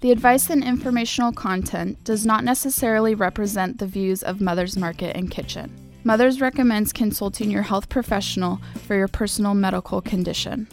The 0.00 0.12
advice 0.12 0.48
and 0.48 0.64
informational 0.64 1.30
content 1.30 2.02
does 2.04 2.24
not 2.24 2.42
necessarily 2.42 3.14
represent 3.14 3.76
the 3.76 3.86
views 3.86 4.22
of 4.22 4.40
Mother's 4.40 4.74
Market 4.74 5.14
and 5.14 5.30
Kitchen. 5.30 5.70
Mother's 6.04 6.40
recommends 6.40 6.90
consulting 6.90 7.50
your 7.50 7.60
health 7.60 7.90
professional 7.90 8.62
for 8.86 8.96
your 8.96 9.08
personal 9.08 9.52
medical 9.52 10.00
condition. 10.00 10.68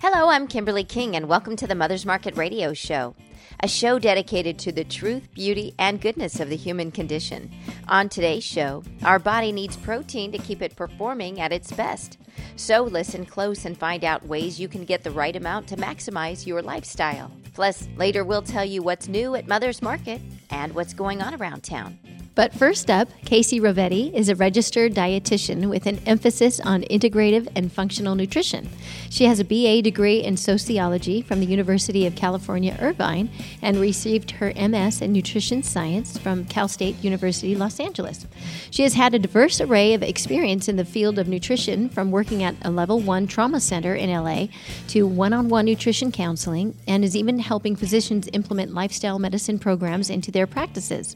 Hello, 0.00 0.30
I'm 0.30 0.46
Kimberly 0.46 0.84
King, 0.84 1.16
and 1.16 1.28
welcome 1.28 1.54
to 1.54 1.66
the 1.66 1.74
Mother's 1.74 2.06
Market 2.06 2.34
Radio 2.34 2.72
Show, 2.72 3.14
a 3.60 3.68
show 3.68 3.98
dedicated 3.98 4.58
to 4.60 4.72
the 4.72 4.84
truth, 4.84 5.28
beauty, 5.34 5.74
and 5.78 6.00
goodness 6.00 6.40
of 6.40 6.48
the 6.48 6.56
human 6.56 6.92
condition. 6.92 7.50
On 7.88 8.08
today's 8.08 8.42
show, 8.42 8.82
our 9.04 9.18
body 9.18 9.52
needs 9.52 9.76
protein 9.76 10.32
to 10.32 10.38
keep 10.38 10.62
it 10.62 10.76
performing 10.76 11.42
at 11.42 11.52
its 11.52 11.72
best. 11.72 12.16
So 12.56 12.82
listen 12.82 13.24
close 13.24 13.64
and 13.64 13.76
find 13.76 14.04
out 14.04 14.26
ways 14.26 14.60
you 14.60 14.68
can 14.68 14.84
get 14.84 15.02
the 15.02 15.10
right 15.10 15.34
amount 15.34 15.68
to 15.68 15.76
maximize 15.76 16.46
your 16.46 16.62
lifestyle. 16.62 17.30
Plus, 17.54 17.88
later 17.96 18.24
we'll 18.24 18.42
tell 18.42 18.64
you 18.64 18.82
what's 18.82 19.08
new 19.08 19.34
at 19.34 19.48
Mother's 19.48 19.82
Market 19.82 20.20
and 20.50 20.74
what's 20.74 20.94
going 20.94 21.22
on 21.22 21.34
around 21.34 21.62
town. 21.62 21.98
But 22.34 22.52
first 22.52 22.90
up, 22.90 23.08
Casey 23.24 23.60
Rovetti 23.60 24.12
is 24.12 24.28
a 24.28 24.34
registered 24.34 24.92
dietitian 24.92 25.68
with 25.68 25.86
an 25.86 26.00
emphasis 26.04 26.58
on 26.58 26.82
integrative 26.90 27.46
and 27.54 27.72
functional 27.72 28.16
nutrition. 28.16 28.68
She 29.08 29.26
has 29.26 29.38
a 29.38 29.44
BA 29.44 29.82
degree 29.82 30.18
in 30.20 30.36
sociology 30.36 31.22
from 31.22 31.38
the 31.38 31.46
University 31.46 32.06
of 32.06 32.16
California, 32.16 32.76
Irvine, 32.80 33.30
and 33.62 33.76
received 33.76 34.32
her 34.32 34.52
MS 34.56 35.00
in 35.00 35.12
nutrition 35.12 35.62
science 35.62 36.18
from 36.18 36.44
Cal 36.46 36.66
State 36.66 36.96
University, 37.04 37.54
Los 37.54 37.78
Angeles. 37.78 38.26
She 38.68 38.82
has 38.82 38.94
had 38.94 39.14
a 39.14 39.20
diverse 39.20 39.60
array 39.60 39.94
of 39.94 40.02
experience 40.02 40.66
in 40.68 40.74
the 40.74 40.84
field 40.84 41.20
of 41.20 41.28
nutrition, 41.28 41.88
from 41.88 42.10
working 42.10 42.42
at 42.42 42.56
a 42.62 42.70
level 42.70 42.98
one 42.98 43.28
trauma 43.28 43.60
center 43.60 43.94
in 43.94 44.10
LA 44.10 44.48
to 44.88 45.06
one 45.06 45.32
on 45.32 45.48
one 45.48 45.66
nutrition 45.66 46.10
counseling, 46.10 46.76
and 46.88 47.04
is 47.04 47.14
even 47.14 47.38
helping 47.38 47.76
physicians 47.76 48.28
implement 48.32 48.74
lifestyle 48.74 49.20
medicine 49.20 49.60
programs 49.60 50.10
into 50.10 50.32
their 50.32 50.48
practices. 50.48 51.14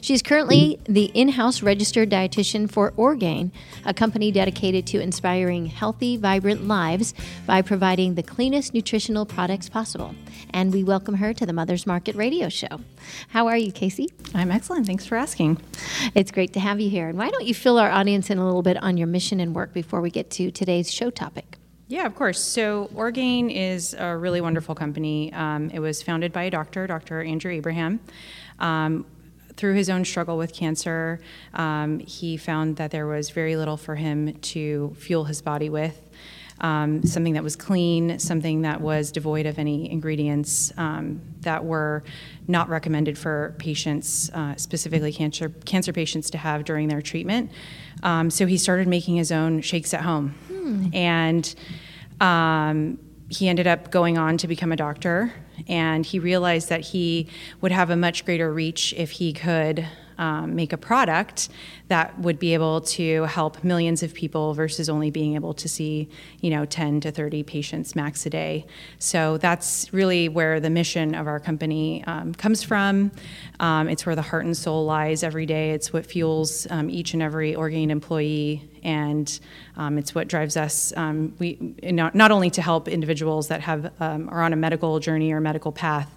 She 0.00 0.14
is 0.14 0.22
the 0.60 1.10
in 1.14 1.30
house 1.30 1.62
registered 1.62 2.10
dietitian 2.10 2.70
for 2.70 2.92
Orgain, 2.96 3.52
a 3.84 3.94
company 3.94 4.30
dedicated 4.30 4.86
to 4.88 5.00
inspiring 5.00 5.66
healthy, 5.66 6.16
vibrant 6.16 6.66
lives 6.66 7.14
by 7.46 7.62
providing 7.62 8.14
the 8.14 8.22
cleanest 8.22 8.74
nutritional 8.74 9.24
products 9.24 9.68
possible. 9.68 10.14
And 10.50 10.72
we 10.72 10.84
welcome 10.84 11.14
her 11.14 11.32
to 11.34 11.46
the 11.46 11.52
Mother's 11.52 11.86
Market 11.86 12.14
Radio 12.16 12.48
Show. 12.48 12.80
How 13.28 13.46
are 13.46 13.56
you, 13.56 13.72
Casey? 13.72 14.10
I'm 14.34 14.50
excellent. 14.50 14.86
Thanks 14.86 15.06
for 15.06 15.16
asking. 15.16 15.60
It's 16.14 16.30
great 16.30 16.52
to 16.54 16.60
have 16.60 16.80
you 16.80 16.90
here. 16.90 17.08
And 17.08 17.16
why 17.16 17.30
don't 17.30 17.46
you 17.46 17.54
fill 17.54 17.78
our 17.78 17.90
audience 17.90 18.30
in 18.30 18.38
a 18.38 18.44
little 18.44 18.62
bit 18.62 18.82
on 18.82 18.96
your 18.96 19.06
mission 19.06 19.40
and 19.40 19.54
work 19.54 19.72
before 19.72 20.00
we 20.00 20.10
get 20.10 20.30
to 20.32 20.50
today's 20.50 20.92
show 20.92 21.10
topic? 21.10 21.56
Yeah, 21.88 22.06
of 22.06 22.14
course. 22.14 22.40
So, 22.40 22.88
Orgain 22.94 23.50
is 23.50 23.94
a 23.98 24.16
really 24.16 24.40
wonderful 24.40 24.76
company. 24.76 25.32
Um, 25.32 25.70
it 25.70 25.80
was 25.80 26.02
founded 26.02 26.32
by 26.32 26.44
a 26.44 26.50
doctor, 26.50 26.86
Dr. 26.86 27.22
Andrew 27.22 27.50
Abraham. 27.50 27.98
Um, 28.60 29.06
through 29.60 29.74
his 29.74 29.90
own 29.90 30.06
struggle 30.06 30.38
with 30.38 30.54
cancer, 30.54 31.20
um, 31.52 31.98
he 31.98 32.38
found 32.38 32.76
that 32.76 32.90
there 32.90 33.06
was 33.06 33.28
very 33.28 33.56
little 33.56 33.76
for 33.76 33.94
him 33.94 34.32
to 34.40 34.96
fuel 34.98 35.24
his 35.24 35.42
body 35.42 35.68
with. 35.68 36.08
Um, 36.62 37.02
something 37.04 37.34
that 37.34 37.42
was 37.42 37.56
clean, 37.56 38.18
something 38.18 38.62
that 38.62 38.80
was 38.80 39.12
devoid 39.12 39.44
of 39.46 39.58
any 39.58 39.90
ingredients 39.90 40.72
um, 40.78 41.20
that 41.40 41.64
were 41.64 42.02
not 42.48 42.68
recommended 42.68 43.18
for 43.18 43.54
patients, 43.58 44.30
uh, 44.30 44.56
specifically 44.56 45.12
cancer 45.12 45.48
cancer 45.64 45.92
patients, 45.92 46.30
to 46.30 46.38
have 46.38 46.64
during 46.64 46.88
their 46.88 47.00
treatment. 47.00 47.50
Um, 48.02 48.30
so 48.30 48.46
he 48.46 48.58
started 48.58 48.88
making 48.88 49.16
his 49.16 49.32
own 49.32 49.62
shakes 49.62 49.94
at 49.94 50.02
home, 50.02 50.34
hmm. 50.48 50.88
and 50.94 51.54
um, 52.20 52.98
he 53.30 53.48
ended 53.48 53.66
up 53.66 53.90
going 53.90 54.18
on 54.18 54.36
to 54.38 54.46
become 54.46 54.70
a 54.70 54.76
doctor 54.76 55.32
and 55.68 56.04
he 56.04 56.18
realized 56.18 56.68
that 56.68 56.80
he 56.80 57.26
would 57.60 57.72
have 57.72 57.90
a 57.90 57.96
much 57.96 58.24
greater 58.24 58.52
reach 58.52 58.92
if 58.96 59.12
he 59.12 59.32
could 59.32 59.86
um, 60.20 60.54
make 60.54 60.72
a 60.72 60.76
product 60.76 61.48
that 61.88 62.16
would 62.20 62.38
be 62.38 62.52
able 62.52 62.82
to 62.82 63.24
help 63.24 63.64
millions 63.64 64.02
of 64.02 64.12
people 64.12 64.52
versus 64.52 64.88
only 64.88 65.10
being 65.10 65.34
able 65.34 65.54
to 65.54 65.68
see, 65.68 66.08
you 66.40 66.50
know, 66.50 66.66
10 66.66 67.00
to 67.00 67.10
30 67.10 67.42
patients 67.42 67.96
max 67.96 68.26
a 68.26 68.30
day. 68.30 68.66
So 68.98 69.38
that's 69.38 69.92
really 69.92 70.28
where 70.28 70.60
the 70.60 70.68
mission 70.68 71.14
of 71.14 71.26
our 71.26 71.40
company 71.40 72.04
um, 72.04 72.34
comes 72.34 72.62
from. 72.62 73.10
Um, 73.60 73.88
it's 73.88 74.04
where 74.04 74.14
the 74.14 74.22
heart 74.22 74.44
and 74.44 74.54
soul 74.54 74.84
lies 74.84 75.22
every 75.22 75.46
day. 75.46 75.70
It's 75.70 75.90
what 75.90 76.04
fuels 76.04 76.66
um, 76.70 76.90
each 76.90 77.14
and 77.14 77.22
every 77.22 77.54
Orgain 77.54 77.90
employee, 77.90 78.68
and 78.82 79.40
um, 79.76 79.96
it's 79.96 80.14
what 80.14 80.28
drives 80.28 80.56
us. 80.56 80.92
Um, 80.96 81.34
we 81.38 81.58
not, 81.82 82.14
not, 82.14 82.30
only 82.30 82.50
to 82.50 82.62
help 82.62 82.88
individuals 82.88 83.48
that 83.48 83.62
have 83.62 83.90
um, 84.00 84.28
are 84.28 84.42
on 84.42 84.52
a 84.52 84.56
medical 84.56 85.00
journey 85.00 85.32
or 85.32 85.40
medical 85.40 85.72
path. 85.72 86.14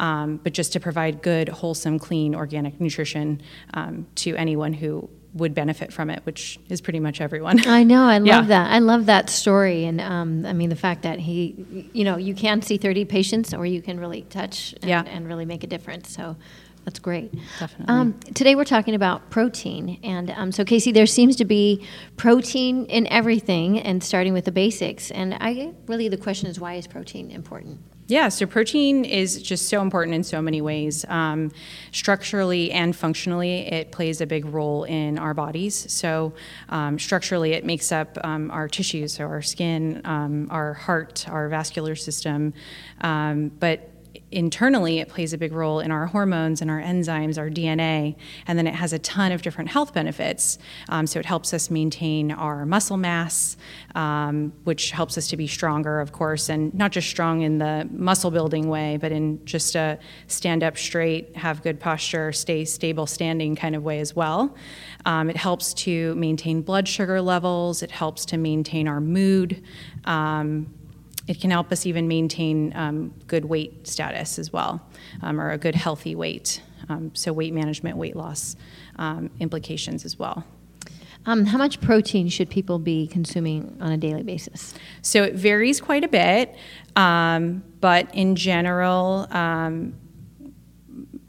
Um, 0.00 0.38
but 0.42 0.54
just 0.54 0.72
to 0.72 0.80
provide 0.80 1.20
good, 1.20 1.50
wholesome, 1.50 1.98
clean, 1.98 2.34
organic 2.34 2.80
nutrition 2.80 3.42
um, 3.74 4.06
to 4.16 4.34
anyone 4.34 4.72
who 4.72 5.10
would 5.34 5.54
benefit 5.54 5.92
from 5.92 6.08
it, 6.08 6.24
which 6.24 6.58
is 6.70 6.80
pretty 6.80 7.00
much 7.00 7.20
everyone. 7.20 7.60
I 7.68 7.84
know. 7.84 8.02
I 8.02 8.16
love 8.16 8.26
yeah. 8.26 8.42
that. 8.42 8.70
I 8.72 8.78
love 8.78 9.06
that 9.06 9.28
story, 9.28 9.84
and 9.84 10.00
um, 10.00 10.46
I 10.46 10.54
mean 10.54 10.70
the 10.70 10.76
fact 10.76 11.02
that 11.02 11.18
he, 11.20 11.88
you 11.92 12.04
know, 12.04 12.16
you 12.16 12.34
can 12.34 12.62
see 12.62 12.78
30 12.78 13.04
patients, 13.04 13.52
or 13.52 13.66
you 13.66 13.82
can 13.82 14.00
really 14.00 14.22
touch 14.22 14.74
and, 14.80 14.88
yeah. 14.88 15.04
and 15.06 15.28
really 15.28 15.44
make 15.44 15.62
a 15.62 15.68
difference. 15.68 16.10
So. 16.10 16.36
That's 16.86 16.98
great. 16.98 17.30
Definitely. 17.58 17.94
Um, 17.94 18.18
today 18.34 18.54
we're 18.54 18.64
talking 18.64 18.94
about 18.94 19.28
protein, 19.28 20.00
and 20.02 20.30
um, 20.30 20.50
so 20.50 20.64
Casey, 20.64 20.92
there 20.92 21.04
seems 21.04 21.36
to 21.36 21.44
be 21.44 21.86
protein 22.16 22.86
in 22.86 23.06
everything, 23.08 23.78
and 23.78 24.02
starting 24.02 24.32
with 24.32 24.46
the 24.46 24.50
basics. 24.50 25.10
And 25.10 25.34
I 25.34 25.74
really 25.86 26.08
the 26.08 26.16
question 26.16 26.48
is, 26.48 26.58
why 26.58 26.76
is 26.76 26.86
protein 26.86 27.30
important? 27.30 27.80
Yeah, 28.10 28.28
so 28.28 28.44
protein 28.44 29.04
is 29.04 29.40
just 29.40 29.68
so 29.68 29.80
important 29.80 30.16
in 30.16 30.24
so 30.24 30.42
many 30.42 30.60
ways. 30.60 31.04
Um, 31.08 31.52
structurally 31.92 32.72
and 32.72 32.94
functionally, 32.94 33.60
it 33.68 33.92
plays 33.92 34.20
a 34.20 34.26
big 34.26 34.46
role 34.46 34.82
in 34.82 35.16
our 35.16 35.32
bodies. 35.32 35.86
So, 35.92 36.32
um, 36.70 36.98
structurally, 36.98 37.52
it 37.52 37.64
makes 37.64 37.92
up 37.92 38.18
um, 38.24 38.50
our 38.50 38.66
tissues, 38.66 39.12
so 39.12 39.26
our 39.26 39.42
skin, 39.42 40.00
um, 40.04 40.48
our 40.50 40.74
heart, 40.74 41.24
our 41.28 41.48
vascular 41.48 41.94
system. 41.94 42.52
Um, 43.00 43.52
but 43.60 43.89
internally 44.30 44.98
it 44.98 45.08
plays 45.08 45.32
a 45.32 45.38
big 45.38 45.52
role 45.52 45.80
in 45.80 45.90
our 45.90 46.06
hormones 46.06 46.60
and 46.62 46.70
our 46.70 46.80
enzymes 46.80 47.38
our 47.38 47.48
dna 47.48 48.14
and 48.46 48.58
then 48.58 48.66
it 48.66 48.74
has 48.74 48.92
a 48.92 48.98
ton 48.98 49.32
of 49.32 49.42
different 49.42 49.70
health 49.70 49.92
benefits. 49.94 50.58
Um, 50.88 51.06
so 51.06 51.18
it 51.18 51.26
helps 51.26 51.52
us 51.52 51.70
maintain 51.70 52.30
our 52.30 52.64
muscle 52.66 52.96
mass 52.96 53.56
um, 53.94 54.52
which 54.64 54.90
helps 54.90 55.18
us 55.18 55.28
to 55.28 55.36
be 55.36 55.46
stronger 55.46 56.00
of 56.00 56.12
course 56.12 56.48
and 56.48 56.72
not 56.74 56.92
just 56.92 57.08
strong 57.08 57.42
in 57.42 57.58
the 57.58 57.88
muscle 57.92 58.30
building 58.30 58.68
way 58.68 58.96
but 58.96 59.12
in 59.12 59.44
just 59.44 59.74
a 59.74 59.98
stand 60.26 60.62
up 60.62 60.76
straight 60.76 61.36
have 61.36 61.62
good 61.62 61.78
posture 61.78 62.32
stay 62.32 62.64
stable 62.64 63.06
standing 63.06 63.54
kind 63.56 63.76
of 63.76 63.82
way 63.82 64.00
as 64.00 64.16
well. 64.16 64.56
Um, 65.04 65.30
it 65.30 65.36
helps 65.36 65.74
to 65.74 66.14
maintain 66.14 66.62
blood 66.62 66.88
sugar 66.88 67.20
levels. 67.20 67.82
It 67.82 67.90
helps 67.90 68.24
to 68.26 68.36
maintain 68.36 68.88
our 68.88 69.00
mood. 69.00 69.62
Um, 70.04 70.72
it 71.26 71.40
can 71.40 71.50
help 71.50 71.70
us 71.72 71.86
even 71.86 72.08
maintain 72.08 72.72
um, 72.74 73.14
good 73.26 73.44
weight 73.44 73.86
status 73.86 74.38
as 74.38 74.52
well, 74.52 74.80
um, 75.22 75.40
or 75.40 75.50
a 75.50 75.58
good 75.58 75.74
healthy 75.74 76.14
weight. 76.14 76.62
Um, 76.88 77.14
so, 77.14 77.32
weight 77.32 77.52
management, 77.52 77.96
weight 77.96 78.16
loss 78.16 78.56
um, 78.96 79.30
implications 79.38 80.04
as 80.04 80.18
well. 80.18 80.44
Um, 81.26 81.44
how 81.44 81.58
much 81.58 81.80
protein 81.80 82.28
should 82.28 82.48
people 82.48 82.78
be 82.78 83.06
consuming 83.06 83.76
on 83.80 83.92
a 83.92 83.96
daily 83.96 84.22
basis? 84.22 84.74
So, 85.02 85.22
it 85.22 85.34
varies 85.34 85.80
quite 85.80 86.04
a 86.04 86.08
bit, 86.08 86.54
um, 86.96 87.62
but 87.80 88.12
in 88.14 88.34
general, 88.34 89.26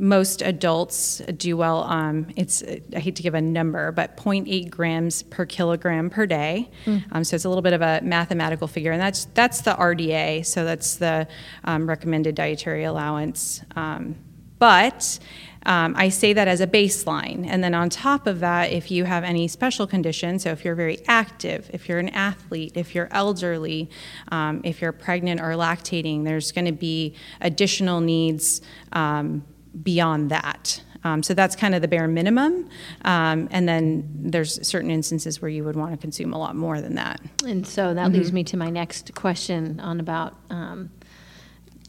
most 0.01 0.41
adults 0.41 1.21
do 1.37 1.55
well. 1.55 1.83
Um, 1.83 2.27
it's 2.35 2.63
I 2.95 2.99
hate 2.99 3.15
to 3.17 3.23
give 3.23 3.35
a 3.35 3.41
number, 3.41 3.91
but 3.91 4.17
0.8 4.17 4.69
grams 4.69 5.21
per 5.23 5.45
kilogram 5.45 6.09
per 6.09 6.25
day. 6.25 6.71
Mm. 6.85 7.03
Um, 7.11 7.23
so 7.23 7.35
it's 7.35 7.45
a 7.45 7.49
little 7.49 7.61
bit 7.61 7.73
of 7.73 7.81
a 7.81 8.01
mathematical 8.01 8.67
figure, 8.67 8.91
and 8.91 8.99
that's 8.99 9.25
that's 9.35 9.61
the 9.61 9.71
RDA. 9.71 10.45
So 10.45 10.65
that's 10.65 10.95
the 10.95 11.27
um, 11.63 11.87
recommended 11.87 12.33
dietary 12.33 12.83
allowance. 12.83 13.61
Um, 13.75 14.15
but 14.57 15.19
um, 15.65 15.93
I 15.95 16.09
say 16.09 16.33
that 16.33 16.47
as 16.47 16.61
a 16.61 16.67
baseline. 16.67 17.45
And 17.47 17.63
then 17.63 17.73
on 17.73 17.89
top 17.89 18.25
of 18.25 18.39
that, 18.39 18.71
if 18.71 18.89
you 18.89 19.05
have 19.05 19.23
any 19.23 19.47
special 19.47 19.85
conditions, 19.85 20.43
so 20.43 20.49
if 20.51 20.65
you're 20.65 20.75
very 20.75 20.99
active, 21.07 21.69
if 21.73 21.87
you're 21.87 21.99
an 21.99 22.09
athlete, 22.09 22.71
if 22.75 22.95
you're 22.95 23.07
elderly, 23.11 23.89
um, 24.31 24.61
if 24.63 24.81
you're 24.81 24.91
pregnant 24.91 25.39
or 25.39 25.51
lactating, 25.51 26.23
there's 26.23 26.51
going 26.51 26.65
to 26.65 26.71
be 26.71 27.15
additional 27.41 28.01
needs 28.01 28.61
um, 28.93 29.43
beyond 29.83 30.31
that. 30.31 30.81
Um, 31.03 31.23
so 31.23 31.33
that's 31.33 31.55
kind 31.55 31.73
of 31.73 31.81
the 31.81 31.87
bare 31.87 32.07
minimum. 32.07 32.69
Um, 33.05 33.47
and 33.51 33.67
then 33.67 34.07
there's 34.13 34.65
certain 34.67 34.91
instances 34.91 35.41
where 35.41 35.49
you 35.49 35.63
would 35.63 35.75
want 35.75 35.91
to 35.91 35.97
consume 35.97 36.33
a 36.33 36.37
lot 36.37 36.55
more 36.55 36.79
than 36.79 36.95
that. 36.95 37.19
And 37.45 37.65
so 37.65 37.93
that 37.93 38.07
mm-hmm. 38.07 38.17
leads 38.17 38.31
me 38.31 38.43
to 38.45 38.57
my 38.57 38.69
next 38.69 39.15
question 39.15 39.79
on 39.79 39.99
about 39.99 40.35
um, 40.49 40.91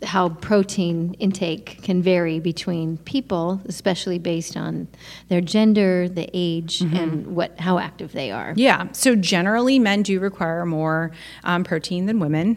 how 0.03 0.31
protein 0.31 1.15
intake 1.15 1.83
can 1.83 2.03
vary 2.03 2.41
between 2.41 2.97
people, 2.99 3.61
especially 3.67 4.19
based 4.19 4.57
on 4.57 4.89
their 5.29 5.41
gender, 5.41 6.09
the 6.09 6.29
age, 6.33 6.81
mm-hmm. 6.81 6.97
and 6.97 7.27
what 7.37 7.59
how 7.61 7.79
active 7.79 8.13
they 8.13 8.31
are. 8.31 8.53
Yeah. 8.57 8.89
So 8.93 9.15
generally, 9.15 9.79
men 9.79 10.03
do 10.03 10.19
require 10.21 10.65
more 10.67 11.13
um, 11.45 11.65
protein 11.65 12.07
than 12.07 12.19
women. 12.19 12.57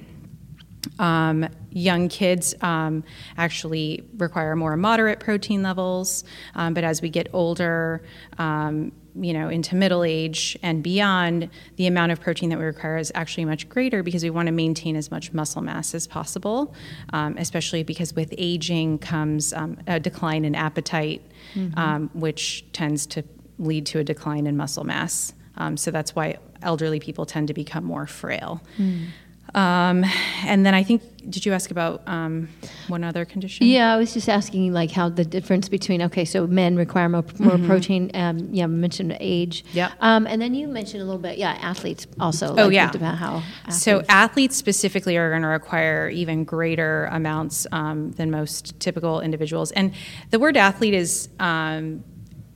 Um, 0.99 1.47
young 1.71 2.07
kids 2.07 2.55
um, 2.61 3.03
actually 3.37 4.03
require 4.17 4.55
more 4.55 4.77
moderate 4.77 5.19
protein 5.19 5.61
levels, 5.61 6.23
um, 6.55 6.73
but 6.73 6.83
as 6.83 7.01
we 7.01 7.09
get 7.09 7.27
older, 7.33 8.01
um, 8.37 8.91
you 9.17 9.31
know, 9.31 9.47
into 9.47 9.75
middle 9.75 10.03
age 10.03 10.57
and 10.61 10.83
beyond, 10.83 11.49
the 11.77 11.87
amount 11.87 12.11
of 12.11 12.19
protein 12.19 12.49
that 12.49 12.59
we 12.59 12.65
require 12.65 12.97
is 12.97 13.11
actually 13.15 13.45
much 13.45 13.69
greater 13.69 14.03
because 14.03 14.23
we 14.23 14.29
want 14.29 14.47
to 14.47 14.51
maintain 14.51 14.95
as 14.95 15.09
much 15.09 15.31
muscle 15.31 15.61
mass 15.61 15.93
as 15.93 16.05
possible, 16.05 16.73
um, 17.13 17.37
especially 17.37 17.83
because 17.83 18.13
with 18.13 18.33
aging 18.37 18.99
comes 18.99 19.53
um, 19.53 19.77
a 19.87 19.99
decline 19.99 20.43
in 20.43 20.53
appetite, 20.53 21.21
mm-hmm. 21.53 22.19
which 22.19 22.65
tends 22.73 23.05
to 23.05 23.23
lead 23.57 23.85
to 23.85 23.99
a 23.99 24.03
decline 24.03 24.47
in 24.47 24.57
muscle 24.57 24.83
mass. 24.83 25.33
so 25.75 25.91
that's 25.91 26.13
why 26.13 26.37
elderly 26.61 26.99
people 26.99 27.25
tend 27.25 27.47
to 27.47 27.53
become 27.53 27.83
more 27.85 28.07
frail. 28.07 28.61
Mm. 28.77 29.07
Um, 29.55 30.03
and 30.45 30.65
then 30.65 30.73
I 30.73 30.83
think, 30.83 31.01
did 31.29 31.45
you 31.45 31.53
ask 31.53 31.71
about 31.71 32.03
um, 32.07 32.49
one 32.89 33.05
other 33.05 33.23
condition? 33.23 33.65
Yeah, 33.65 33.93
I 33.93 33.97
was 33.97 34.13
just 34.13 34.27
asking 34.27 34.73
like 34.73 34.91
how 34.91 35.07
the 35.07 35.23
difference 35.23 35.69
between 35.69 36.01
okay, 36.03 36.25
so 36.25 36.45
men 36.45 36.75
require 36.75 37.07
more, 37.07 37.23
more 37.39 37.53
mm-hmm. 37.53 37.65
protein. 37.65 38.11
Um, 38.13 38.49
yeah, 38.51 38.67
mentioned 38.67 39.15
age. 39.21 39.63
Yeah. 39.71 39.93
Um, 40.01 40.27
and 40.27 40.41
then 40.41 40.53
you 40.53 40.67
mentioned 40.67 41.01
a 41.01 41.05
little 41.05 41.21
bit, 41.21 41.37
yeah, 41.37 41.57
athletes 41.61 42.05
also. 42.19 42.49
Oh 42.49 42.65
like, 42.65 42.73
yeah. 42.73 42.91
About 42.93 43.15
how. 43.17 43.37
Athletes. 43.37 43.81
So 43.81 44.03
athletes 44.09 44.57
specifically 44.57 45.15
are 45.15 45.29
going 45.29 45.41
to 45.43 45.47
require 45.47 46.09
even 46.09 46.43
greater 46.43 47.05
amounts 47.05 47.65
um, 47.71 48.11
than 48.11 48.29
most 48.29 48.77
typical 48.81 49.21
individuals. 49.21 49.71
And 49.71 49.93
the 50.31 50.39
word 50.39 50.57
athlete 50.57 50.93
is 50.93 51.29
um, 51.39 52.03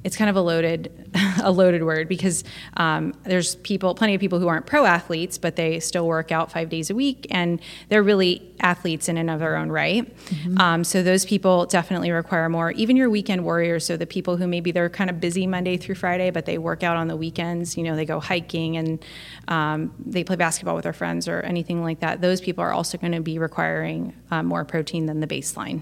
it's 0.03 0.17
kind 0.17 0.29
of 0.29 0.35
a 0.35 0.41
loaded 0.41 0.98
a 1.43 1.51
loaded 1.51 1.83
word 1.83 2.07
because 2.07 2.43
um, 2.77 3.13
there's 3.23 3.55
people 3.57 3.95
plenty 3.95 4.15
of 4.15 4.21
people 4.21 4.39
who 4.39 4.47
aren't 4.47 4.65
pro 4.65 4.85
athletes 4.85 5.37
but 5.37 5.55
they 5.55 5.79
still 5.79 6.07
work 6.07 6.31
out 6.31 6.51
five 6.51 6.69
days 6.69 6.89
a 6.89 6.95
week 6.95 7.27
and 7.31 7.61
they're 7.89 8.03
really 8.03 8.45
athletes 8.59 9.07
in 9.07 9.17
and 9.17 9.29
of 9.29 9.39
their 9.39 9.55
own 9.55 9.69
right. 9.69 10.15
Mm-hmm. 10.27 10.59
um, 10.59 10.83
so 10.83 11.01
those 11.01 11.25
people 11.25 11.65
definitely 11.65 12.11
require 12.11 12.49
more. 12.49 12.71
Even 12.71 12.95
your 12.95 13.09
weekend 13.09 13.43
warriors 13.43 13.85
so 13.85 13.97
the 13.97 14.05
people 14.05 14.37
who 14.37 14.47
maybe 14.47 14.71
they're 14.71 14.89
kind 14.89 15.09
of 15.09 15.19
busy 15.19 15.47
monday 15.47 15.77
through 15.77 15.95
friday 15.95 16.29
but 16.29 16.45
they 16.45 16.57
work 16.57 16.83
out 16.83 16.97
on 16.97 17.07
the 17.07 17.15
weekends 17.15 17.77
you 17.77 17.83
know 17.83 17.95
they 17.95 18.05
go 18.05 18.19
hiking 18.19 18.77
and 18.77 19.03
um, 19.47 19.93
they 20.05 20.23
play 20.23 20.35
basketball 20.35 20.75
with 20.75 20.83
their 20.83 20.93
friends 20.93 21.27
or 21.27 21.41
anything 21.41 21.81
like 21.83 21.99
that 21.99 22.21
those 22.21 22.41
people 22.41 22.63
are 22.63 22.71
also 22.71 22.97
going 22.97 23.11
to 23.11 23.21
be 23.21 23.39
requiring 23.39 24.13
uh, 24.31 24.43
more 24.43 24.63
protein 24.65 25.05
than 25.05 25.19
the 25.19 25.27
baseline 25.27 25.81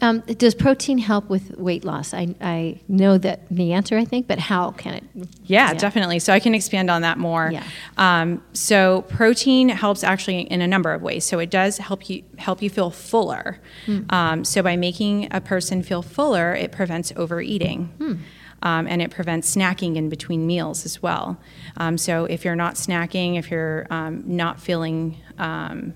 um, 0.00 0.20
does 0.20 0.54
protein 0.54 0.98
help 0.98 1.28
with 1.28 1.56
weight 1.58 1.84
loss 1.84 2.14
I, 2.14 2.34
I 2.40 2.80
know 2.88 3.18
that 3.18 3.48
the 3.48 3.72
answer, 3.72 3.98
I 3.98 4.04
think, 4.04 4.26
but 4.26 4.38
how 4.38 4.70
can 4.72 4.94
it? 4.94 5.04
Yeah, 5.14 5.26
yeah. 5.44 5.74
definitely. 5.74 6.18
So 6.18 6.32
I 6.32 6.40
can 6.40 6.54
expand 6.54 6.90
on 6.90 7.02
that 7.02 7.18
more. 7.18 7.50
Yeah. 7.52 7.64
Um, 7.96 8.42
so 8.52 9.02
protein 9.02 9.68
helps 9.68 10.02
actually 10.04 10.40
in 10.42 10.62
a 10.62 10.68
number 10.68 10.92
of 10.92 11.02
ways. 11.02 11.24
So 11.24 11.38
it 11.38 11.50
does 11.50 11.78
help 11.78 12.08
you 12.08 12.24
help 12.38 12.62
you 12.62 12.70
feel 12.70 12.90
fuller. 12.90 13.60
Mm. 13.86 14.12
Um, 14.12 14.44
so 14.44 14.62
by 14.62 14.76
making 14.76 15.28
a 15.30 15.40
person 15.40 15.82
feel 15.82 16.02
fuller, 16.02 16.54
it 16.54 16.72
prevents 16.72 17.12
overeating. 17.16 17.92
Mm. 17.98 18.18
Um, 18.62 18.86
and 18.86 19.00
it 19.00 19.10
prevents 19.10 19.56
snacking 19.56 19.96
in 19.96 20.10
between 20.10 20.46
meals 20.46 20.84
as 20.84 21.02
well. 21.02 21.40
Um, 21.78 21.96
so 21.96 22.26
if 22.26 22.44
you're 22.44 22.56
not 22.56 22.74
snacking, 22.74 23.38
if 23.38 23.50
you're 23.50 23.86
um, 23.88 24.22
not 24.26 24.60
feeling 24.60 25.16
um, 25.38 25.94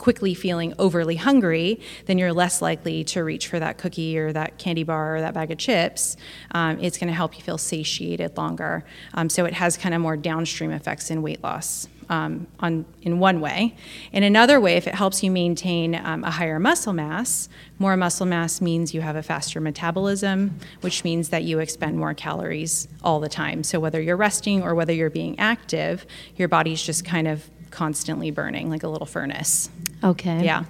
quickly 0.00 0.34
feeling 0.34 0.74
overly 0.78 1.16
hungry, 1.16 1.78
then 2.06 2.18
you're 2.18 2.32
less 2.32 2.60
likely 2.60 3.04
to 3.04 3.22
reach 3.22 3.46
for 3.46 3.60
that 3.60 3.78
cookie 3.78 4.18
or 4.18 4.32
that 4.32 4.58
candy 4.58 4.82
bar 4.82 5.16
or 5.16 5.20
that 5.20 5.34
bag 5.34 5.52
of 5.52 5.58
chips. 5.58 6.16
Um, 6.52 6.80
it's 6.80 6.98
going 6.98 7.08
to 7.08 7.14
help 7.14 7.36
you 7.36 7.44
feel 7.44 7.58
satiated 7.58 8.36
longer. 8.36 8.82
Um, 9.14 9.28
so 9.28 9.44
it 9.44 9.52
has 9.52 9.76
kind 9.76 9.94
of 9.94 10.00
more 10.00 10.16
downstream 10.16 10.72
effects 10.72 11.10
in 11.10 11.22
weight 11.22 11.42
loss. 11.44 11.86
Um, 12.08 12.48
on 12.58 12.86
in 13.02 13.20
one 13.20 13.40
way. 13.40 13.76
In 14.10 14.24
another 14.24 14.60
way, 14.60 14.76
if 14.76 14.88
it 14.88 14.96
helps 14.96 15.22
you 15.22 15.30
maintain 15.30 15.94
um, 15.94 16.24
a 16.24 16.30
higher 16.32 16.58
muscle 16.58 16.92
mass, 16.92 17.48
more 17.78 17.96
muscle 17.96 18.26
mass 18.26 18.60
means 18.60 18.92
you 18.92 19.00
have 19.00 19.14
a 19.14 19.22
faster 19.22 19.60
metabolism, 19.60 20.58
which 20.80 21.04
means 21.04 21.28
that 21.28 21.44
you 21.44 21.60
expend 21.60 21.98
more 21.98 22.12
calories 22.12 22.88
all 23.04 23.20
the 23.20 23.28
time. 23.28 23.62
So 23.62 23.78
whether 23.78 24.00
you're 24.00 24.16
resting 24.16 24.60
or 24.60 24.74
whether 24.74 24.92
you're 24.92 25.08
being 25.08 25.38
active, 25.38 26.04
your 26.34 26.48
body's 26.48 26.82
just 26.82 27.04
kind 27.04 27.28
of 27.28 27.48
constantly 27.70 28.30
burning 28.30 28.68
like 28.70 28.82
a 28.82 28.88
little 28.88 29.06
furnace. 29.06 29.70
Okay. 30.02 30.44
Yeah. 30.44 30.64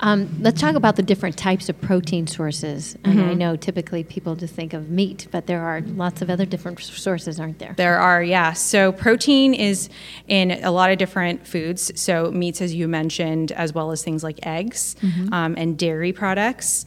Um, 0.00 0.36
let's 0.40 0.60
talk 0.60 0.74
about 0.74 0.96
the 0.96 1.02
different 1.02 1.38
types 1.38 1.68
of 1.68 1.80
protein 1.80 2.26
sources. 2.26 2.94
Mm-hmm. 2.94 3.10
And 3.10 3.30
I 3.30 3.34
know 3.34 3.56
typically 3.56 4.04
people 4.04 4.36
just 4.36 4.54
think 4.54 4.74
of 4.74 4.90
meat, 4.90 5.28
but 5.30 5.46
there 5.46 5.62
are 5.62 5.80
lots 5.80 6.20
of 6.20 6.28
other 6.28 6.44
different 6.44 6.80
sources, 6.80 7.40
aren't 7.40 7.58
there? 7.58 7.74
There 7.76 7.98
are, 7.98 8.22
yeah. 8.22 8.52
So 8.52 8.92
protein 8.92 9.54
is 9.54 9.88
in 10.28 10.50
a 10.50 10.70
lot 10.70 10.90
of 10.90 10.98
different 10.98 11.46
foods. 11.46 11.90
So 12.00 12.30
meats, 12.30 12.60
as 12.60 12.74
you 12.74 12.86
mentioned, 12.86 13.52
as 13.52 13.72
well 13.72 13.92
as 13.92 14.04
things 14.04 14.22
like 14.22 14.38
eggs 14.46 14.96
mm-hmm. 15.00 15.32
um, 15.32 15.54
and 15.56 15.78
dairy 15.78 16.12
products. 16.12 16.84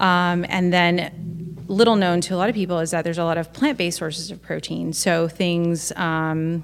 Um, 0.00 0.44
and 0.48 0.72
then, 0.72 1.54
little 1.66 1.96
known 1.96 2.20
to 2.20 2.34
a 2.34 2.36
lot 2.36 2.48
of 2.48 2.54
people 2.54 2.78
is 2.80 2.90
that 2.90 3.04
there's 3.04 3.18
a 3.18 3.24
lot 3.24 3.38
of 3.38 3.52
plant 3.52 3.78
based 3.78 3.98
sources 3.98 4.30
of 4.30 4.42
protein. 4.42 4.92
So 4.92 5.28
things 5.28 5.92
um, 5.92 6.62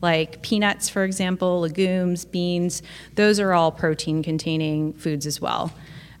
like 0.00 0.42
peanuts, 0.42 0.88
for 0.88 1.04
example, 1.04 1.60
legumes, 1.60 2.24
beans, 2.24 2.82
those 3.14 3.40
are 3.40 3.52
all 3.52 3.72
protein 3.72 4.22
containing 4.22 4.92
foods 4.92 5.26
as 5.26 5.40
well. 5.40 5.72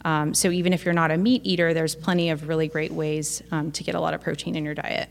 Um, 0.04 0.32
so 0.32 0.50
even 0.50 0.72
if 0.72 0.84
you're 0.84 0.94
not 0.94 1.10
a 1.10 1.16
meat 1.16 1.42
eater, 1.44 1.74
there's 1.74 1.94
plenty 1.94 2.30
of 2.30 2.48
really 2.48 2.68
great 2.68 2.92
ways 2.92 3.42
um, 3.50 3.72
to 3.72 3.84
get 3.84 3.94
a 3.94 4.00
lot 4.00 4.14
of 4.14 4.20
protein 4.20 4.54
in 4.54 4.64
your 4.64 4.74
diet. 4.74 5.08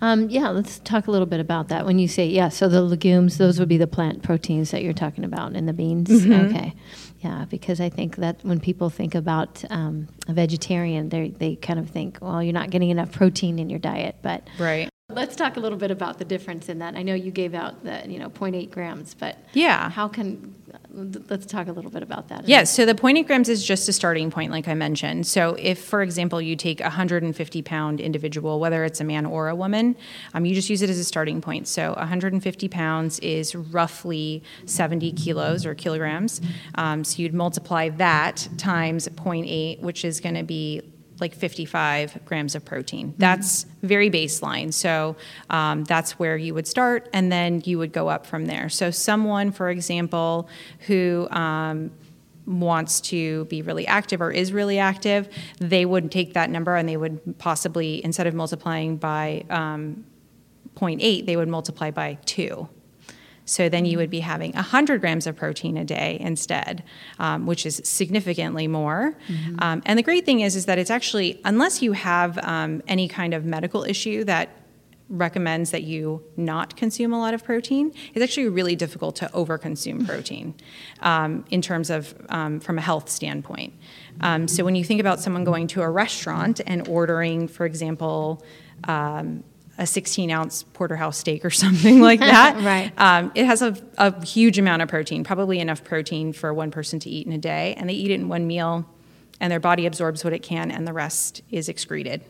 Um, 0.00 0.28
yeah, 0.30 0.48
let's 0.48 0.78
talk 0.80 1.06
a 1.06 1.10
little 1.10 1.26
bit 1.26 1.40
about 1.40 1.68
that. 1.68 1.86
When 1.86 1.98
you 1.98 2.08
say 2.08 2.26
yeah, 2.26 2.48
so 2.48 2.68
the 2.68 2.82
legumes, 2.82 3.38
those 3.38 3.58
would 3.58 3.68
be 3.68 3.76
the 3.76 3.86
plant 3.86 4.22
proteins 4.22 4.70
that 4.70 4.82
you're 4.82 4.92
talking 4.92 5.24
about, 5.24 5.52
and 5.52 5.68
the 5.68 5.72
beans. 5.72 6.08
Mm-hmm. 6.08 6.32
Okay, 6.32 6.74
yeah, 7.20 7.44
because 7.48 7.80
I 7.80 7.90
think 7.90 8.16
that 8.16 8.38
when 8.42 8.60
people 8.60 8.90
think 8.90 9.14
about 9.14 9.62
um, 9.70 10.08
a 10.26 10.32
vegetarian, 10.32 11.10
they 11.10 11.28
they 11.28 11.56
kind 11.56 11.78
of 11.78 11.90
think, 11.90 12.18
well, 12.20 12.42
you're 12.42 12.52
not 12.52 12.70
getting 12.70 12.90
enough 12.90 13.12
protein 13.12 13.58
in 13.58 13.70
your 13.70 13.78
diet, 13.78 14.16
but 14.22 14.42
right. 14.58 14.89
Let's 15.12 15.36
talk 15.36 15.56
a 15.56 15.60
little 15.60 15.78
bit 15.78 15.90
about 15.90 16.18
the 16.18 16.24
difference 16.24 16.68
in 16.68 16.78
that. 16.78 16.94
I 16.94 17.02
know 17.02 17.14
you 17.14 17.30
gave 17.30 17.54
out 17.54 17.84
the 17.84 18.02
you 18.06 18.18
know 18.18 18.30
0.8 18.30 18.70
grams, 18.70 19.14
but 19.14 19.38
yeah, 19.52 19.90
how 19.90 20.08
can 20.08 20.54
let's 20.92 21.46
talk 21.46 21.68
a 21.68 21.72
little 21.72 21.90
bit 21.90 22.02
about 22.02 22.28
that. 22.28 22.48
Yeah, 22.48 22.64
so 22.64 22.84
the 22.84 22.94
0.8 22.94 23.26
grams 23.26 23.48
is 23.48 23.64
just 23.64 23.88
a 23.88 23.92
starting 23.92 24.30
point, 24.30 24.50
like 24.50 24.68
I 24.68 24.74
mentioned. 24.74 25.26
So 25.26 25.56
if, 25.58 25.82
for 25.82 26.02
example, 26.02 26.40
you 26.40 26.56
take 26.56 26.80
a 26.80 26.84
150 26.84 27.62
pound 27.62 28.00
individual, 28.00 28.60
whether 28.60 28.84
it's 28.84 29.00
a 29.00 29.04
man 29.04 29.26
or 29.26 29.48
a 29.48 29.54
woman, 29.54 29.96
um, 30.34 30.44
you 30.44 30.54
just 30.54 30.70
use 30.70 30.82
it 30.82 30.90
as 30.90 30.98
a 30.98 31.04
starting 31.04 31.40
point. 31.40 31.68
So 31.68 31.94
150 31.94 32.68
pounds 32.68 33.18
is 33.20 33.54
roughly 33.54 34.42
70 34.66 35.12
kilos 35.12 35.64
or 35.66 35.74
kilograms. 35.74 36.40
Um, 36.74 37.04
so 37.04 37.22
you'd 37.22 37.34
multiply 37.34 37.88
that 37.90 38.48
times 38.56 39.08
0.8, 39.08 39.80
which 39.80 40.04
is 40.04 40.20
going 40.20 40.34
to 40.34 40.44
be 40.44 40.82
like 41.20 41.34
55 41.34 42.24
grams 42.24 42.54
of 42.54 42.64
protein. 42.64 43.08
Mm-hmm. 43.08 43.18
That's 43.18 43.66
very 43.82 44.10
baseline. 44.10 44.72
So 44.72 45.16
um, 45.48 45.84
that's 45.84 46.18
where 46.18 46.36
you 46.36 46.54
would 46.54 46.66
start, 46.66 47.08
and 47.12 47.30
then 47.30 47.62
you 47.64 47.78
would 47.78 47.92
go 47.92 48.08
up 48.08 48.26
from 48.26 48.46
there. 48.46 48.68
So, 48.68 48.90
someone, 48.90 49.52
for 49.52 49.70
example, 49.70 50.48
who 50.86 51.28
um, 51.30 51.90
wants 52.46 53.00
to 53.00 53.44
be 53.46 53.62
really 53.62 53.86
active 53.86 54.20
or 54.20 54.30
is 54.30 54.52
really 54.52 54.78
active, 54.78 55.28
they 55.58 55.84
would 55.84 56.10
take 56.10 56.34
that 56.34 56.50
number 56.50 56.74
and 56.76 56.88
they 56.88 56.96
would 56.96 57.38
possibly, 57.38 58.04
instead 58.04 58.26
of 58.26 58.34
multiplying 58.34 58.96
by 58.96 59.44
um, 59.50 60.04
0.8, 60.76 61.26
they 61.26 61.36
would 61.36 61.48
multiply 61.48 61.90
by 61.90 62.18
2. 62.24 62.68
So 63.44 63.68
then 63.68 63.84
you 63.84 63.98
would 63.98 64.10
be 64.10 64.20
having 64.20 64.52
100 64.52 65.00
grams 65.00 65.26
of 65.26 65.36
protein 65.36 65.76
a 65.76 65.84
day 65.84 66.18
instead, 66.20 66.84
um, 67.18 67.46
which 67.46 67.66
is 67.66 67.80
significantly 67.84 68.68
more. 68.68 69.16
Mm-hmm. 69.28 69.56
Um, 69.60 69.82
and 69.84 69.98
the 69.98 70.02
great 70.02 70.24
thing 70.24 70.40
is, 70.40 70.54
is 70.54 70.66
that 70.66 70.78
it's 70.78 70.90
actually, 70.90 71.40
unless 71.44 71.82
you 71.82 71.92
have 71.92 72.38
um, 72.42 72.82
any 72.86 73.08
kind 73.08 73.34
of 73.34 73.44
medical 73.44 73.82
issue 73.84 74.24
that 74.24 74.50
recommends 75.10 75.72
that 75.72 75.82
you 75.82 76.22
not 76.36 76.76
consume 76.76 77.12
a 77.12 77.18
lot 77.18 77.34
of 77.34 77.44
protein, 77.44 77.92
it's 78.14 78.22
actually 78.22 78.48
really 78.48 78.76
difficult 78.76 79.16
to 79.16 79.26
overconsume 79.34 80.06
protein 80.06 80.54
um, 81.00 81.44
in 81.50 81.60
terms 81.60 81.90
of 81.90 82.14
um, 82.28 82.60
from 82.60 82.78
a 82.78 82.80
health 82.80 83.10
standpoint. 83.10 83.74
Um, 84.20 84.46
so 84.46 84.64
when 84.64 84.76
you 84.76 84.84
think 84.84 85.00
about 85.00 85.20
someone 85.20 85.42
going 85.42 85.66
to 85.68 85.82
a 85.82 85.90
restaurant 85.90 86.60
and 86.64 86.86
ordering, 86.86 87.48
for 87.48 87.66
example, 87.66 88.44
um, 88.84 89.42
a 89.80 89.86
16 89.86 90.30
ounce 90.30 90.62
porterhouse 90.62 91.18
steak 91.18 91.44
or 91.44 91.50
something 91.64 92.00
like 92.00 92.20
that. 92.20 92.56
right. 92.64 92.92
Um, 92.98 93.32
it 93.34 93.46
has 93.46 93.62
a, 93.62 93.76
a, 93.98 94.24
huge 94.24 94.58
amount 94.58 94.82
of 94.82 94.88
protein, 94.88 95.24
probably 95.24 95.58
enough 95.58 95.82
protein 95.82 96.32
for 96.32 96.54
one 96.54 96.70
person 96.70 97.00
to 97.00 97.10
eat 97.10 97.26
in 97.26 97.32
a 97.32 97.38
day. 97.38 97.74
And 97.76 97.88
they 97.88 97.94
eat 97.94 98.10
it 98.10 98.14
in 98.14 98.28
one 98.28 98.46
meal, 98.46 98.86
and 99.40 99.50
their 99.50 99.58
body 99.58 99.86
absorbs 99.86 100.22
what 100.22 100.34
it 100.34 100.42
can, 100.42 100.70
and 100.70 100.86
the 100.86 100.92
rest 100.92 101.42
is 101.50 101.68
excreted. 101.68 102.22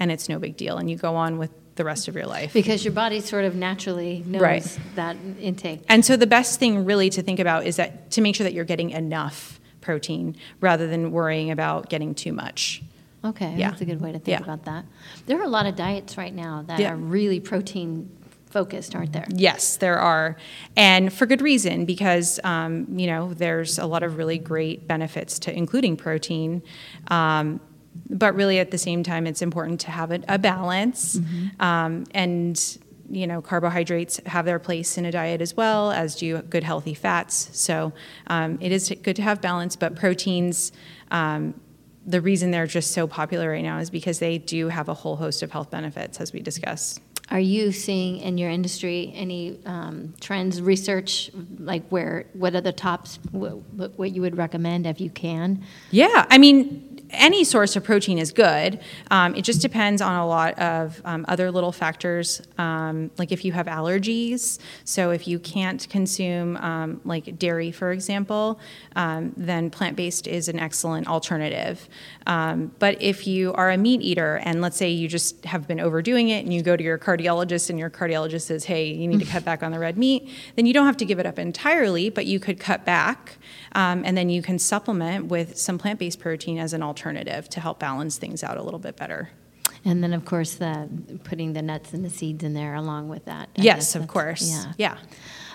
And 0.00 0.10
it's 0.10 0.28
no 0.28 0.38
big 0.38 0.56
deal. 0.56 0.78
And 0.78 0.90
you 0.90 0.96
go 0.96 1.14
on 1.14 1.38
with 1.38 1.50
the 1.76 1.84
rest 1.84 2.08
of 2.08 2.14
your 2.14 2.26
life. 2.26 2.52
Because 2.52 2.84
your 2.84 2.92
body 2.92 3.20
sort 3.20 3.44
of 3.44 3.54
naturally 3.54 4.24
knows 4.26 4.42
right. 4.42 4.78
that 4.94 5.16
intake. 5.40 5.84
And 5.88 6.04
so 6.04 6.16
the 6.16 6.26
best 6.26 6.58
thing 6.58 6.84
really 6.84 7.10
to 7.10 7.22
think 7.22 7.38
about 7.38 7.66
is 7.66 7.76
that 7.76 8.10
to 8.12 8.20
make 8.20 8.34
sure 8.34 8.44
that 8.44 8.54
you're 8.54 8.64
getting 8.64 8.90
enough 8.90 9.60
protein 9.80 10.36
rather 10.60 10.86
than 10.86 11.12
worrying 11.12 11.50
about 11.50 11.90
getting 11.90 12.14
too 12.14 12.32
much. 12.32 12.82
Okay, 13.24 13.54
yeah. 13.56 13.70
that's 13.70 13.80
a 13.80 13.84
good 13.84 14.00
way 14.00 14.12
to 14.12 14.18
think 14.18 14.38
yeah. 14.38 14.42
about 14.42 14.64
that. 14.66 14.84
There 15.26 15.40
are 15.40 15.44
a 15.44 15.48
lot 15.48 15.66
of 15.66 15.76
diets 15.76 16.18
right 16.18 16.34
now 16.34 16.62
that 16.66 16.78
yeah. 16.78 16.92
are 16.92 16.96
really 16.96 17.40
protein 17.40 18.10
focused, 18.54 18.94
aren't 18.94 19.12
there? 19.12 19.26
Yes, 19.30 19.78
there 19.78 19.98
are, 19.98 20.36
and 20.76 21.12
for 21.12 21.26
good 21.26 21.42
reason 21.42 21.84
because 21.86 22.38
um, 22.44 22.86
you 22.96 23.06
know 23.06 23.34
there's 23.34 23.78
a 23.78 23.86
lot 23.86 24.02
of 24.02 24.16
really 24.16 24.38
great 24.38 24.86
benefits 24.86 25.38
to 25.40 25.56
including 25.56 25.96
protein. 25.96 26.62
Um, 27.08 27.60
but 28.10 28.34
really, 28.34 28.58
at 28.58 28.70
the 28.70 28.78
same 28.78 29.02
time, 29.02 29.26
it's 29.26 29.42
important 29.42 29.80
to 29.80 29.90
have 29.90 30.10
a, 30.10 30.20
a 30.28 30.38
balance, 30.38 31.16
mm-hmm. 31.16 31.62
um, 31.62 32.04
and 32.12 32.78
you 33.10 33.26
know 33.26 33.40
carbohydrates 33.40 34.20
have 34.26 34.44
their 34.44 34.58
place 34.58 34.98
in 34.98 35.04
a 35.04 35.12
diet 35.12 35.40
as 35.40 35.56
well 35.56 35.90
as 35.90 36.14
do 36.16 36.42
good 36.42 36.64
healthy 36.64 36.94
fats. 36.94 37.48
So 37.52 37.92
um, 38.28 38.58
it 38.60 38.70
is 38.70 38.92
good 39.02 39.16
to 39.16 39.22
have 39.22 39.40
balance, 39.40 39.76
but 39.76 39.96
proteins 39.96 40.72
um, 41.10 41.54
the 42.06 42.20
reason 42.20 42.50
they're 42.50 42.66
just 42.66 42.92
so 42.92 43.06
popular 43.06 43.50
right 43.50 43.62
now 43.62 43.78
is 43.78 43.90
because 43.90 44.18
they 44.18 44.38
do 44.38 44.68
have 44.68 44.88
a 44.88 44.94
whole 44.94 45.16
host 45.16 45.42
of 45.42 45.50
health 45.50 45.70
benefits, 45.70 46.20
as 46.20 46.32
we 46.32 46.40
discussed. 46.40 47.00
Are 47.30 47.40
you 47.40 47.72
seeing 47.72 48.18
in 48.18 48.36
your 48.36 48.50
industry 48.50 49.12
any 49.14 49.58
um, 49.64 50.14
trends, 50.20 50.60
research, 50.60 51.30
like 51.58 51.88
where, 51.88 52.26
what 52.34 52.54
are 52.54 52.60
the 52.60 52.72
tops, 52.72 53.18
what, 53.32 53.98
what 53.98 54.12
you 54.12 54.20
would 54.20 54.36
recommend 54.36 54.86
if 54.86 55.00
you 55.00 55.10
can? 55.10 55.64
Yeah, 55.90 56.26
I 56.28 56.36
mean, 56.36 56.94
any 57.10 57.44
source 57.44 57.76
of 57.76 57.84
protein 57.84 58.18
is 58.18 58.32
good. 58.32 58.80
Um, 59.10 59.34
it 59.34 59.42
just 59.42 59.62
depends 59.62 60.02
on 60.02 60.16
a 60.16 60.26
lot 60.26 60.58
of 60.58 61.00
um, 61.04 61.24
other 61.28 61.50
little 61.50 61.72
factors, 61.72 62.42
um, 62.58 63.10
like 63.18 63.32
if 63.32 63.44
you 63.44 63.52
have 63.52 63.66
allergies. 63.66 64.58
So 64.84 65.10
if 65.10 65.28
you 65.28 65.38
can't 65.38 65.88
consume 65.88 66.56
um, 66.58 67.00
like 67.04 67.38
dairy, 67.38 67.70
for 67.70 67.92
example, 67.92 68.58
um, 68.96 69.32
then 69.36 69.70
plant-based 69.70 70.26
is 70.26 70.48
an 70.48 70.58
excellent 70.58 71.06
alternative. 71.08 71.88
Um, 72.26 72.72
but 72.78 73.00
if 73.00 73.26
you 73.26 73.52
are 73.54 73.70
a 73.70 73.76
meat 73.76 74.02
eater 74.02 74.40
and 74.44 74.60
let's 74.60 74.76
say 74.76 74.88
you 74.90 75.08
just 75.08 75.44
have 75.44 75.68
been 75.68 75.80
overdoing 75.80 76.28
it 76.30 76.44
and 76.44 76.52
you 76.52 76.62
go 76.62 76.76
to 76.76 76.82
your 76.82 76.98
cardiologist 77.16 77.70
and 77.70 77.78
your 77.78 77.90
cardiologist 77.90 78.42
says, 78.42 78.64
"Hey, 78.64 78.92
you 78.92 79.06
need 79.06 79.20
to 79.20 79.26
cut 79.26 79.44
back 79.44 79.62
on 79.62 79.72
the 79.72 79.78
red 79.78 79.96
meat," 79.96 80.28
then 80.56 80.66
you 80.66 80.72
don't 80.72 80.86
have 80.86 80.96
to 80.98 81.04
give 81.04 81.18
it 81.18 81.26
up 81.26 81.38
entirely, 81.38 82.10
but 82.10 82.26
you 82.26 82.40
could 82.40 82.58
cut 82.58 82.84
back, 82.84 83.38
um, 83.72 84.02
and 84.04 84.16
then 84.16 84.30
you 84.30 84.42
can 84.42 84.58
supplement 84.58 85.26
with 85.26 85.56
some 85.58 85.78
plant-based 85.78 86.18
protein 86.18 86.58
as 86.58 86.72
an 86.72 86.82
alternative 86.82 87.04
alternative 87.04 87.48
to 87.50 87.60
help 87.60 87.78
balance 87.78 88.18
things 88.18 88.42
out 88.42 88.56
a 88.56 88.62
little 88.62 88.78
bit 88.78 88.96
better. 88.96 89.30
And 89.84 90.02
then, 90.02 90.14
of 90.14 90.24
course, 90.24 90.54
the 90.54 90.88
putting 91.24 91.52
the 91.52 91.60
nuts 91.60 91.92
and 91.92 92.04
the 92.04 92.10
seeds 92.10 92.42
in 92.42 92.54
there 92.54 92.74
along 92.74 93.08
with 93.08 93.26
that. 93.26 93.50
I 93.58 93.62
yes, 93.62 93.94
of 93.94 94.06
course. 94.06 94.50
Yeah. 94.50 94.72
Yeah. 94.78 94.96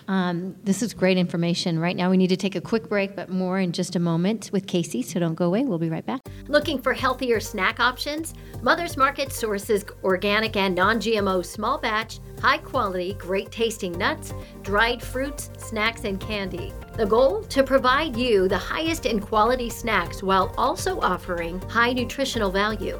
Um, 0.10 0.56
this 0.64 0.82
is 0.82 0.96
great 0.96 1.20
information. 1.20 1.78
Right 1.78 1.96
now, 1.96 2.10
we 2.10 2.18
need 2.18 2.30
to 2.30 2.36
take 2.36 2.56
a 2.56 2.62
quick 2.62 2.90
break, 2.90 3.16
but 3.16 3.30
more 3.30 3.60
in 3.60 3.72
just 3.72 3.96
a 3.96 4.00
moment 4.00 4.50
with 4.52 4.66
Casey, 4.66 5.04
so 5.04 5.20
don't 5.20 5.36
go 5.36 5.46
away. 5.46 5.64
We'll 5.64 5.78
be 5.78 5.92
right 5.92 6.06
back. 6.06 6.22
Looking 6.48 6.82
for 6.82 6.94
healthier 6.94 7.40
snack 7.40 7.80
options? 7.80 8.34
Mother's 8.64 8.98
Market 8.98 9.32
sources 9.32 9.86
organic 10.04 10.56
and 10.56 10.74
non 10.74 10.98
GMO 10.98 11.46
small 11.46 11.78
batch, 11.78 12.20
high 12.42 12.58
quality, 12.58 13.14
great 13.20 13.52
tasting 13.52 13.92
nuts, 13.92 14.34
dried 14.64 15.00
fruits, 15.00 15.52
snacks, 15.58 16.06
and 16.06 16.20
candy. 16.20 16.74
The 16.94 17.06
goal? 17.06 17.44
To 17.44 17.64
provide 17.64 18.18
you 18.18 18.48
the 18.48 18.58
highest 18.58 19.06
in 19.06 19.20
quality 19.20 19.70
snacks 19.70 20.24
while 20.24 20.52
also 20.58 21.00
offering 21.02 21.62
high 21.70 21.94
nutritional 21.94 22.50
value. 22.50 23.00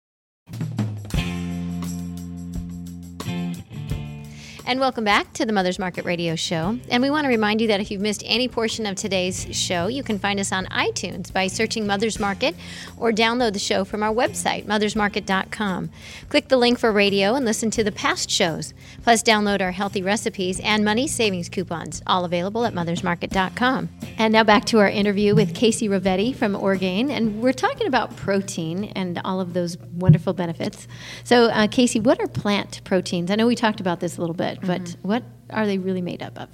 And 4.71 4.79
welcome 4.79 5.03
back 5.03 5.33
to 5.33 5.45
the 5.45 5.51
Mother's 5.51 5.79
Market 5.79 6.05
Radio 6.05 6.33
Show. 6.37 6.79
And 6.89 7.03
we 7.03 7.09
want 7.09 7.25
to 7.25 7.27
remind 7.27 7.59
you 7.59 7.67
that 7.67 7.81
if 7.81 7.91
you've 7.91 7.99
missed 7.99 8.23
any 8.25 8.47
portion 8.47 8.85
of 8.85 8.95
today's 8.95 9.53
show, 9.53 9.87
you 9.87 10.01
can 10.01 10.17
find 10.17 10.39
us 10.39 10.53
on 10.53 10.65
iTunes 10.67 11.33
by 11.33 11.47
searching 11.47 11.85
Mother's 11.85 12.21
Market 12.21 12.55
or 12.95 13.11
download 13.11 13.51
the 13.51 13.59
show 13.59 13.83
from 13.83 14.01
our 14.01 14.13
website, 14.13 14.67
mothersmarket.com. 14.67 15.91
Click 16.29 16.47
the 16.47 16.55
link 16.55 16.79
for 16.79 16.89
radio 16.89 17.35
and 17.35 17.43
listen 17.43 17.69
to 17.71 17.83
the 17.83 17.91
past 17.91 18.29
shows. 18.29 18.73
Plus, 19.03 19.21
download 19.21 19.59
our 19.59 19.73
healthy 19.73 20.01
recipes 20.01 20.61
and 20.61 20.85
money 20.85 21.05
savings 21.05 21.49
coupons, 21.49 22.01
all 22.07 22.23
available 22.23 22.63
at 22.63 22.73
mothersmarket.com. 22.73 23.89
And 24.17 24.31
now 24.31 24.45
back 24.45 24.63
to 24.67 24.79
our 24.79 24.87
interview 24.87 25.35
with 25.35 25.53
Casey 25.53 25.89
Rovetti 25.89 26.33
from 26.33 26.55
Orgain. 26.55 27.11
And 27.11 27.41
we're 27.41 27.51
talking 27.51 27.87
about 27.87 28.15
protein 28.15 28.85
and 28.95 29.19
all 29.25 29.41
of 29.41 29.53
those 29.53 29.77
wonderful 29.97 30.31
benefits. 30.31 30.87
So, 31.25 31.47
uh, 31.47 31.67
Casey, 31.67 31.99
what 31.99 32.21
are 32.21 32.27
plant 32.29 32.79
proteins? 32.85 33.29
I 33.31 33.35
know 33.35 33.47
we 33.47 33.55
talked 33.57 33.81
about 33.81 33.99
this 33.99 34.15
a 34.15 34.21
little 34.21 34.33
bit 34.33 34.60
but 34.61 34.81
mm-hmm. 34.81 35.07
what 35.07 35.23
are 35.49 35.65
they 35.65 35.77
really 35.77 36.01
made 36.01 36.23
up 36.23 36.37
of? 36.37 36.49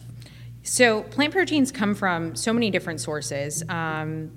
So, 0.63 1.03
plant 1.03 1.31
proteins 1.31 1.71
come 1.71 1.95
from 1.95 2.35
so 2.35 2.51
many 2.51 2.69
different 2.69 2.99
sources. 2.99 3.63
Um, 3.69 4.31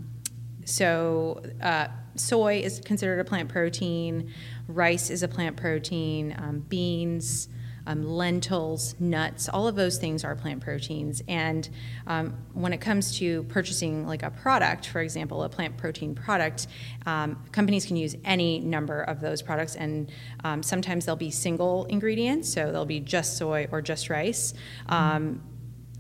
so, 0.65 1.43
uh, 1.61 1.89
soy 2.15 2.61
is 2.61 2.81
considered 2.85 3.19
a 3.19 3.25
plant 3.25 3.49
protein, 3.49 4.33
rice 4.69 5.11
is 5.11 5.23
a 5.23 5.29
plant 5.29 5.57
protein, 5.57 6.35
um, 6.39 6.61
beans, 6.61 7.49
um, 7.91 8.05
lentils, 8.05 8.95
nuts, 9.01 9.49
all 9.49 9.67
of 9.67 9.75
those 9.75 9.99
things 9.99 10.25
are 10.25 10.37
plant 10.37 10.61
proteins. 10.61 11.23
And 11.27 11.69
um, 12.07 12.35
when 12.53 12.73
it 12.73 12.81
comes 12.81 13.19
to 13.19 13.43
purchasing 13.45 14.07
like 14.07 14.23
a 14.23 14.31
product, 14.31 14.87
for 14.87 15.01
example, 15.01 15.43
a 15.43 15.49
plant 15.49 15.77
protein 15.77 16.15
product, 16.15 16.69
um, 17.07 17.43
companies 17.51 17.87
can 17.87 17.97
use 17.97 18.17
any 18.25 18.61
number 18.61 19.03
of 19.03 19.21
those 19.21 19.43
products. 19.43 19.75
And 19.75 20.11
um, 20.45 20.63
sometimes 20.63 21.05
they'll 21.05 21.17
be 21.17 21.31
single 21.31 21.87
ingredients, 21.87 22.53
so 22.53 22.71
they'll 22.71 22.85
be 22.87 23.01
just 23.01 23.37
soy 23.37 23.67
or 23.73 23.83
just 23.83 24.09
rice. 24.09 24.55
Um, 24.89 25.43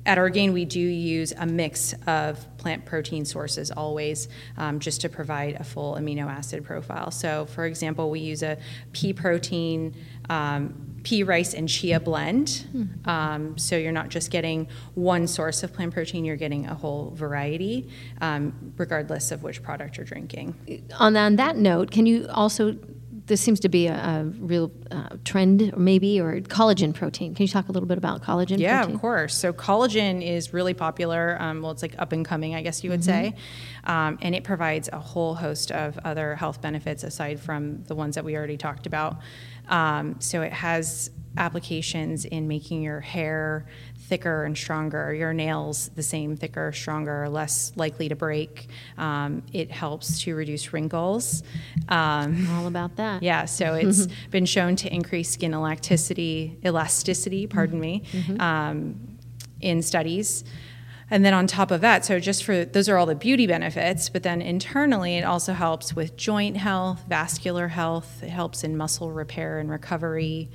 at 0.06 0.16
Orgain, 0.16 0.54
we 0.54 0.64
do 0.64 0.80
use 0.80 1.32
a 1.36 1.44
mix 1.44 1.94
of 2.06 2.56
plant 2.56 2.86
protein 2.86 3.24
sources 3.24 3.70
always, 3.70 4.28
um, 4.56 4.80
just 4.80 5.02
to 5.02 5.10
provide 5.10 5.56
a 5.56 5.64
full 5.64 5.94
amino 5.94 6.26
acid 6.26 6.64
profile. 6.64 7.10
So, 7.10 7.44
for 7.46 7.66
example, 7.66 8.10
we 8.10 8.20
use 8.20 8.42
a 8.42 8.56
pea 8.92 9.12
protein 9.12 9.94
um, 10.30 10.89
pea, 11.02 11.22
rice, 11.22 11.54
and 11.54 11.68
chia 11.68 12.00
blend. 12.00 12.66
Hmm. 12.72 12.84
Um, 13.08 13.58
so 13.58 13.76
you're 13.76 13.92
not 13.92 14.08
just 14.08 14.30
getting 14.30 14.68
one 14.94 15.26
source 15.26 15.62
of 15.62 15.72
plant 15.72 15.94
protein, 15.94 16.24
you're 16.24 16.36
getting 16.36 16.66
a 16.66 16.74
whole 16.74 17.10
variety, 17.10 17.88
um, 18.20 18.72
regardless 18.76 19.30
of 19.30 19.42
which 19.42 19.62
product 19.62 19.96
you're 19.96 20.06
drinking. 20.06 20.82
On, 20.98 21.16
on 21.16 21.36
that 21.36 21.56
note, 21.56 21.90
can 21.90 22.06
you 22.06 22.26
also 22.30 22.76
this 23.30 23.40
seems 23.40 23.60
to 23.60 23.68
be 23.68 23.86
a, 23.86 23.94
a 23.94 24.24
real 24.24 24.72
uh, 24.90 25.08
trend, 25.24 25.74
maybe, 25.76 26.20
or 26.20 26.40
collagen 26.40 26.92
protein. 26.92 27.32
Can 27.32 27.44
you 27.44 27.48
talk 27.48 27.68
a 27.68 27.72
little 27.72 27.86
bit 27.86 27.96
about 27.96 28.22
collagen? 28.22 28.58
Yeah, 28.58 28.78
protein? 28.78 28.94
of 28.96 29.00
course. 29.00 29.34
So 29.36 29.52
collagen 29.52 30.20
is 30.20 30.52
really 30.52 30.74
popular. 30.74 31.36
Um, 31.40 31.62
well, 31.62 31.70
it's 31.70 31.80
like 31.80 31.94
up 31.98 32.12
and 32.12 32.26
coming, 32.26 32.56
I 32.56 32.62
guess 32.62 32.82
you 32.82 32.90
would 32.90 33.00
mm-hmm. 33.00 33.30
say, 33.30 33.36
um, 33.84 34.18
and 34.20 34.34
it 34.34 34.42
provides 34.42 34.90
a 34.92 34.98
whole 34.98 35.36
host 35.36 35.70
of 35.70 35.96
other 36.04 36.34
health 36.34 36.60
benefits 36.60 37.04
aside 37.04 37.40
from 37.40 37.84
the 37.84 37.94
ones 37.94 38.16
that 38.16 38.24
we 38.24 38.36
already 38.36 38.56
talked 38.56 38.86
about. 38.86 39.18
Um, 39.68 40.20
so 40.20 40.42
it 40.42 40.52
has 40.52 41.10
applications 41.36 42.24
in 42.24 42.48
making 42.48 42.82
your 42.82 43.00
hair 43.00 43.66
thicker 44.10 44.44
and 44.44 44.58
stronger, 44.58 45.14
your 45.14 45.32
nails 45.32 45.88
the 45.94 46.02
same, 46.02 46.36
thicker, 46.36 46.72
stronger, 46.72 47.28
less 47.28 47.72
likely 47.76 48.08
to 48.08 48.16
break. 48.16 48.68
Um, 48.98 49.44
it 49.52 49.70
helps 49.70 50.20
to 50.22 50.34
reduce 50.34 50.72
wrinkles. 50.72 51.44
Um, 51.88 52.48
All 52.50 52.66
about 52.66 52.96
that. 52.96 53.22
Yeah, 53.30 53.44
so 53.44 53.74
it's 53.80 54.08
been 54.30 54.46
shown 54.46 54.74
to 54.76 54.92
increase 54.92 55.30
skin 55.30 55.54
elasticity, 55.54 56.58
elasticity, 56.64 57.46
pardon 57.46 57.78
me, 57.78 58.02
mm-hmm. 58.10 58.40
um, 58.40 59.18
in 59.60 59.82
studies. 59.82 60.42
And 61.10 61.24
then 61.24 61.34
on 61.34 61.46
top 61.46 61.70
of 61.72 61.80
that, 61.80 62.04
so 62.04 62.20
just 62.20 62.44
for 62.44 62.64
those 62.64 62.88
are 62.88 62.96
all 62.96 63.06
the 63.06 63.16
beauty 63.16 63.46
benefits, 63.46 64.08
but 64.08 64.22
then 64.22 64.40
internally 64.40 65.16
it 65.16 65.24
also 65.24 65.52
helps 65.52 65.94
with 65.94 66.16
joint 66.16 66.56
health, 66.56 67.04
vascular 67.08 67.68
health, 67.68 68.22
it 68.22 68.30
helps 68.30 68.62
in 68.62 68.76
muscle 68.76 69.10
repair 69.10 69.58
and 69.58 69.70
recovery. 69.70 70.50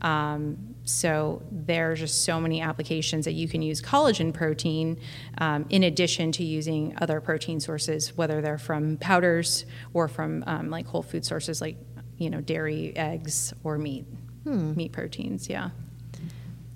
Um, 0.00 0.76
so 0.84 1.42
there's 1.50 2.00
just 2.00 2.24
so 2.24 2.40
many 2.40 2.60
applications 2.60 3.24
that 3.24 3.32
you 3.32 3.48
can 3.48 3.62
use 3.62 3.82
collagen 3.82 4.32
protein 4.32 4.98
um, 5.38 5.66
in 5.68 5.82
addition 5.82 6.32
to 6.32 6.44
using 6.44 6.96
other 7.00 7.20
protein 7.20 7.60
sources, 7.60 8.16
whether 8.16 8.40
they're 8.40 8.58
from 8.58 8.96
powders 8.96 9.66
or 9.92 10.08
from 10.08 10.44
um, 10.46 10.70
like 10.70 10.86
whole 10.86 11.02
food 11.02 11.24
sources 11.24 11.60
like 11.60 11.76
you 12.16 12.30
know 12.30 12.40
dairy, 12.40 12.96
eggs, 12.96 13.52
or 13.64 13.76
meat, 13.76 14.04
hmm. 14.44 14.74
meat 14.74 14.92
proteins. 14.92 15.48
Yeah. 15.48 15.70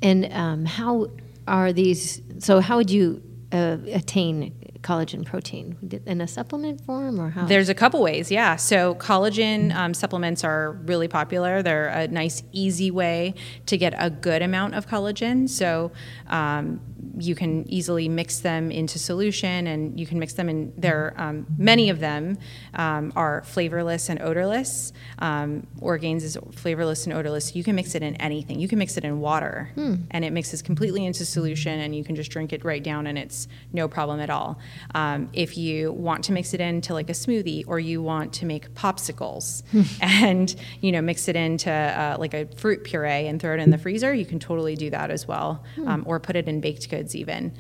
And 0.03 0.33
um, 0.33 0.65
how 0.65 1.09
are 1.47 1.73
these? 1.73 2.23
So, 2.39 2.61
how 2.61 2.77
would 2.77 2.91
you 2.91 3.23
uh, 3.53 3.79
attain 3.93 4.55
collagen 4.83 5.25
protein 5.25 6.03
in 6.07 6.21
a 6.21 6.29
supplement 6.29 6.85
form 6.85 7.21
or 7.21 7.31
how? 7.31 7.47
There's 7.47 7.69
a 7.69 7.75
couple 7.75 8.03
ways, 8.03 8.31
yeah. 8.31 8.57
So 8.57 8.95
collagen 8.97 9.75
um, 9.75 9.95
supplements 9.95 10.45
are 10.45 10.73
really 10.85 11.09
popular. 11.09 11.63
They're 11.63 11.89
a 11.89 12.09
nice, 12.09 12.43
easy 12.53 12.91
way 12.91 13.35
to 13.67 13.79
get 13.79 13.95
a 13.97 14.11
good 14.11 14.43
amount 14.43 14.75
of 14.75 14.87
collagen. 14.87 15.49
So 15.49 15.93
um, 16.27 16.81
you 17.19 17.35
can 17.35 17.69
easily 17.69 18.09
mix 18.09 18.41
them 18.41 18.71
into 18.71 18.99
solution 18.99 19.67
and 19.67 19.99
you 19.99 20.07
can 20.07 20.19
mix 20.19 20.35
them 20.35 20.49
in 20.49 20.73
there 20.77 21.15
um, 21.17 21.47
many 21.59 21.91
of 21.91 22.01
them 22.01 22.39
um, 22.75 23.13
are 23.17 23.43
flavorless 23.45 24.09
and 24.09 24.21
odorless 24.23 24.93
um, 25.19 25.67
Orgain's 25.81 26.25
is 26.25 26.39
flavorless 26.53 27.07
and 27.07 27.15
odorless 27.15 27.57
you 27.57 27.65
can 27.65 27.75
mix 27.75 27.95
it 27.95 28.03
in 28.03 28.15
anything 28.17 28.61
you 28.61 28.69
can 28.69 28.79
mix 28.79 28.97
it 28.97 29.05
in 29.05 29.21
water 29.21 29.71
hmm. 29.75 29.97
and 30.11 30.25
it 30.25 30.33
mixes 30.33 30.63
completely 30.63 31.05
into 31.05 31.25
solution 31.25 31.81
and 31.81 31.95
you 31.95 32.05
can 32.05 32.15
just 32.15 32.31
drink 32.31 32.53
it 32.53 32.65
right 32.65 32.83
down 32.83 33.07
and 33.07 33.19
it's 33.19 33.49
no 33.73 33.89
problem 33.89 34.21
at 34.21 34.31
all 34.31 34.59
um, 34.95 35.29
if 35.33 35.59
you 35.59 35.93
want 35.93 36.25
to 36.25 36.33
mix 36.33 36.55
it 36.55 36.61
into 36.61 36.93
like 36.93 37.11
a 37.11 37.15
smoothie 37.15 37.65
or 37.67 37.81
you 37.81 38.01
want 38.01 38.33
to 38.33 38.47
make 38.47 38.73
popsicles 38.75 39.63
hmm. 39.71 39.83
and 40.01 40.55
you 40.81 40.93
know 40.93 41.01
mix 41.01 41.29
it 41.29 41.37
into 41.37 41.71
uh, 41.71 42.17
like 42.19 42.35
a 42.35 42.47
fruit 42.57 42.85
puree 42.85 43.27
and 43.27 43.41
throw 43.41 43.55
it 43.55 43.61
in 43.61 43.71
the 43.71 43.79
freezer 43.79 44.15
you 44.15 44.27
can 44.27 44.39
totally 44.39 44.77
do 44.77 44.89
that 44.89 45.11
as 45.11 45.27
well 45.27 45.65
hmm. 45.75 45.89
um, 45.89 46.05
or 46.07 46.21
put 46.21 46.37
it 46.37 46.47
in 46.47 46.61
baked 46.61 46.92
goods 46.93 47.17
even. 47.17 47.53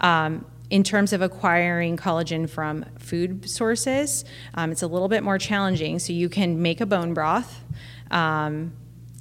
Um, 0.00 0.44
in 0.70 0.82
terms 0.82 1.12
of 1.12 1.22
acquiring 1.22 1.96
collagen 1.96 2.48
from 2.48 2.84
food 2.98 3.48
sources, 3.48 4.24
um, 4.54 4.70
it's 4.72 4.82
a 4.82 4.86
little 4.86 5.08
bit 5.08 5.22
more 5.22 5.38
challenging. 5.38 5.98
So 5.98 6.12
you 6.12 6.28
can 6.28 6.60
make 6.60 6.80
a 6.80 6.86
bone 6.86 7.14
broth. 7.14 7.64
Um, 8.10 8.72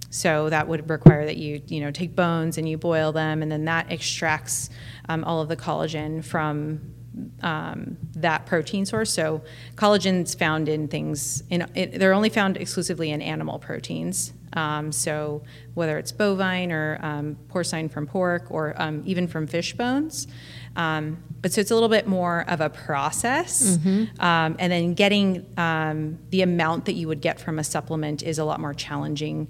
so 0.10 0.50
that 0.50 0.68
would 0.68 0.90
require 0.90 1.26
that 1.26 1.38
you 1.38 1.62
you 1.68 1.82
know 1.82 1.92
take 1.92 2.16
bones 2.16 2.58
and 2.58 2.68
you 2.68 2.78
boil 2.78 3.12
them, 3.12 3.42
and 3.42 3.52
then 3.52 3.66
that 3.66 3.92
extracts 3.92 4.70
um, 5.10 5.24
all 5.26 5.42
of 5.42 5.50
the 5.50 5.58
collagen 5.58 6.24
from 6.24 6.94
um, 7.42 7.98
that 8.16 8.46
protein 8.46 8.86
source. 8.86 9.12
So 9.12 9.42
collagen's 9.76 10.34
found 10.34 10.70
in 10.70 10.88
things. 10.88 11.44
In, 11.50 11.68
it, 11.76 12.00
they're 12.00 12.14
only 12.14 12.30
found 12.30 12.58
exclusively 12.58 13.12
in 13.12 13.22
animal 13.22 13.60
proteins. 13.60 14.34
Um, 14.58 14.92
so 14.92 15.44
whether 15.76 15.98
it's 15.98 16.12
bovine 16.12 16.72
or 16.72 17.00
um, 17.02 17.38
porcine 17.48 17.90
from 17.90 18.08
pork 18.08 18.48
or 18.50 18.74
um, 18.82 19.04
even 19.06 19.28
from 19.28 19.48
fish 19.48 19.74
bones. 19.74 20.28
Um, 20.76 21.24
but 21.42 21.52
so 21.54 21.62
it's 21.62 21.72
a 21.72 21.74
little 21.74 21.90
bit 21.90 22.08
more 22.08 22.44
of 22.48 22.60
a 22.62 22.70
process. 22.70 23.78
Mm-hmm. 23.78 24.22
Um, 24.22 24.56
and 24.60 24.72
then 24.72 24.94
getting 24.94 25.46
um, 25.58 26.18
the 26.32 26.42
amount 26.42 26.86
that 26.86 26.94
you 26.94 27.08
would 27.08 27.22
get 27.22 27.40
from 27.40 27.60
a 27.60 27.64
supplement 27.64 28.24
is 28.24 28.40
a 28.40 28.44
lot 28.44 28.60
more 28.60 28.74
challenging 28.74 29.48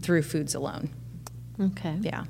through 0.00 0.22
foods 0.22 0.54
alone. 0.54 0.90
Okay. 1.60 1.96
Yeah. 2.02 2.24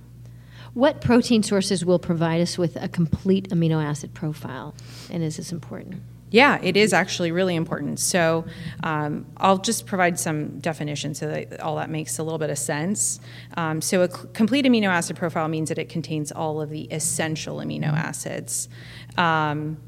What 0.75 1.01
protein 1.01 1.43
sources 1.43 1.85
will 1.85 1.99
provide 1.99 2.41
us 2.41 2.57
with 2.57 2.77
a 2.77 2.89
complete 2.89 3.51
amino 3.51 3.83
acid 3.83 4.15
profile? 4.15 4.75
And 5.11 5.23
is 5.23 5.37
this 5.37 5.51
important? 5.53 6.03
Yeah, 6.31 6.59
it 6.63 6.77
is 6.77 6.93
actually 6.93 7.33
really 7.33 7.57
important. 7.57 8.01
So 8.01 8.45
um, 8.83 9.27
I'll 9.39 9.59
just 9.59 9.87
provide 9.87 10.19
some 10.19 10.59
definitions 10.61 11.19
so 11.19 11.29
that 11.29 11.61
all 11.61 11.77
that 11.77 11.89
makes 11.89 12.19
a 12.19 12.23
little 12.23 12.39
bit 12.39 12.51
of 12.51 12.59
sense. 12.59 13.19
Um, 13.57 13.81
so 13.81 14.03
a 14.03 14.09
complete 14.09 14.67
amino 14.67 14.89
acid 14.89 15.17
profile 15.17 15.49
means 15.49 15.71
that 15.71 15.79
it 15.79 15.89
contains 15.89 16.31
all 16.31 16.61
of 16.61 16.69
the 16.71 16.83
essential 16.93 17.57
amino 17.59 17.93
acids. 17.93 18.69
Um, 19.17 19.79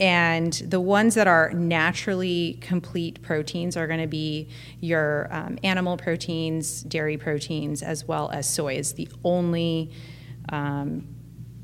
and 0.00 0.52
the 0.52 0.80
ones 0.80 1.14
that 1.14 1.28
are 1.28 1.52
naturally 1.52 2.58
complete 2.60 3.22
proteins 3.22 3.76
are 3.76 3.86
going 3.86 4.00
to 4.00 4.08
be 4.08 4.48
your 4.80 5.28
um, 5.30 5.58
animal 5.62 5.96
proteins, 5.96 6.82
dairy 6.82 7.16
proteins, 7.16 7.82
as 7.82 8.04
well 8.04 8.28
as 8.30 8.48
soy 8.48 8.74
is 8.74 8.94
the 8.94 9.08
only 9.22 9.92
um, 10.48 11.06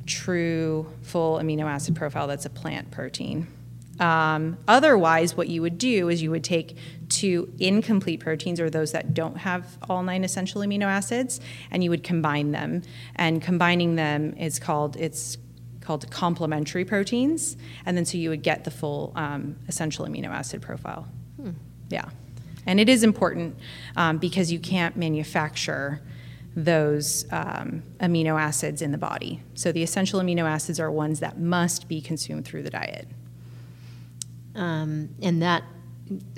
true 0.07 0.87
full 1.03 1.39
amino 1.39 1.65
acid 1.65 1.97
profile 1.97 2.29
that's 2.29 2.47
a 2.47 2.51
plant 2.51 2.91
protein. 2.91 3.49
Um, 4.01 4.57
otherwise, 4.67 5.37
what 5.37 5.49
you 5.49 5.61
would 5.63 5.79
do 5.79 6.09
is 6.09 6.23
you 6.23 6.31
would 6.31 6.43
take 6.43 6.77
two 7.09 7.53
incomplete 7.59 8.21
proteins, 8.21 8.59
or 8.59 8.71
those 8.71 8.93
that 8.93 9.15
don't 9.15 9.37
have 9.37 9.79
all 9.89 10.03
nine 10.03 10.25
essential 10.25 10.63
amino 10.63 10.87
acids, 10.87 11.41
and 11.71 11.85
you 11.85 11.91
would 11.91 12.03
combine 12.03 12.53
them. 12.53 12.83
And 13.17 13.43
combining 13.43 13.97
them 13.97 14.35
is 14.35 14.59
called 14.59 14.97
it's 14.97 15.37
called 15.83 16.11
complementary 16.11 16.85
proteins, 16.85 17.57
and 17.85 17.97
then 17.97 18.05
so 18.05 18.17
you 18.17 18.31
would 18.31 18.43
get 18.43 18.65
the 18.65 18.71
full 18.71 19.13
um, 19.17 19.57
essential 19.69 20.07
amino 20.07 20.29
acid 20.29 20.63
profile. 20.63 21.07
Hmm. 21.37 21.51
Yeah, 21.91 22.09
and 22.67 22.81
it 22.81 22.89
is 22.89 23.03
important 23.03 23.59
um, 23.97 24.19
because 24.19 24.51
you 24.51 24.59
can't 24.59 24.97
manufacture 24.97 26.01
those 26.57 27.27
um, 27.31 27.83
amino 28.01 28.41
acids 28.41 28.83
in 28.83 28.93
the 28.93 28.99
body. 28.99 29.41
So 29.55 29.73
the 29.73 29.83
essential 29.83 30.21
amino 30.21 30.45
acids 30.45 30.81
are 30.81 30.91
ones 30.91 31.21
that 31.21 31.39
must 31.39 31.87
be 31.87 32.01
consumed 32.01 32.45
through 32.45 32.63
the 32.63 32.71
diet. 32.71 33.07
Um, 34.55 35.11
and 35.23 35.43
that, 35.43 35.65